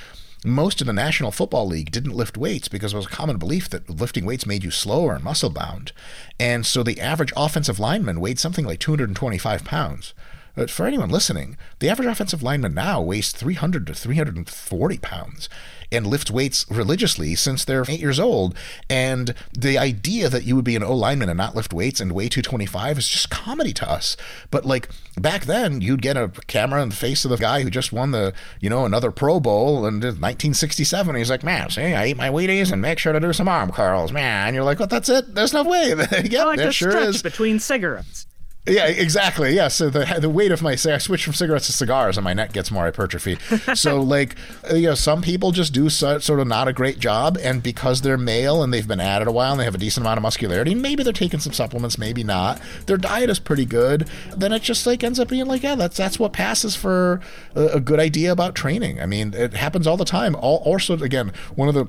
[0.46, 3.70] most of the National Football League didn't lift weights because it was a common belief
[3.70, 5.92] that lifting weights made you slower and muscle bound.
[6.40, 10.14] And so the average offensive lineman weighed something like 225 pounds.
[10.56, 15.50] But for anyone listening, the average offensive lineman now weighs 300 to 340 pounds
[15.92, 18.56] and lift weights religiously since they're eight years old.
[18.90, 22.12] And the idea that you would be an O lineman and not lift weights and
[22.12, 24.16] weigh 225 is just comedy to us.
[24.52, 27.70] But like back then, you'd get a camera in the face of the guy who
[27.70, 31.16] just won the, you know, another Pro Bowl in 1967.
[31.16, 33.72] He's like, man, see, I eat my Wheaties and make sure to do some arm
[33.72, 34.48] curls, man.
[34.48, 35.36] And you're like, well, that's it.
[35.36, 35.90] There's no way.
[35.90, 37.22] yep, I like there to sure stretch is.
[37.22, 38.28] between cigarettes.
[38.70, 39.56] Yeah, exactly.
[39.56, 39.68] Yeah.
[39.68, 42.34] So the the weight of my say I switch from cigarettes to cigars and my
[42.34, 43.38] neck gets more hypertrophy.
[43.74, 44.36] so like
[44.70, 47.64] uh, you know some people just do so, sort of not a great job and
[47.64, 50.06] because they're male and they've been at it a while and they have a decent
[50.06, 54.08] amount of muscularity maybe they're taking some supplements maybe not their diet is pretty good
[54.36, 57.22] then it just like ends up being like yeah that's that's what passes for
[57.56, 59.02] a, a good idea about training.
[59.02, 60.36] I mean it happens all the time.
[60.36, 61.88] All also again one of the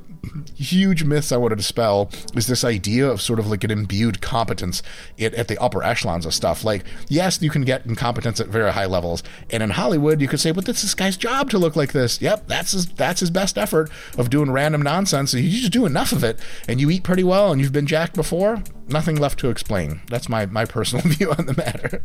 [0.55, 4.21] huge myths I want to dispel is this idea of sort of like an imbued
[4.21, 4.83] competence
[5.19, 6.65] at, at the upper echelons of stuff.
[6.71, 10.39] Like, yes, you can get incompetence at very high levels, and in Hollywood, you could
[10.39, 13.31] say, "But that's this guy's job to look like this." Yep, that's his that's his
[13.31, 15.35] best effort of doing random nonsense.
[15.35, 18.15] You just do enough of it, and you eat pretty well, and you've been jacked
[18.15, 18.63] before.
[18.87, 20.01] Nothing left to explain.
[20.07, 22.05] That's my my personal view on the matter.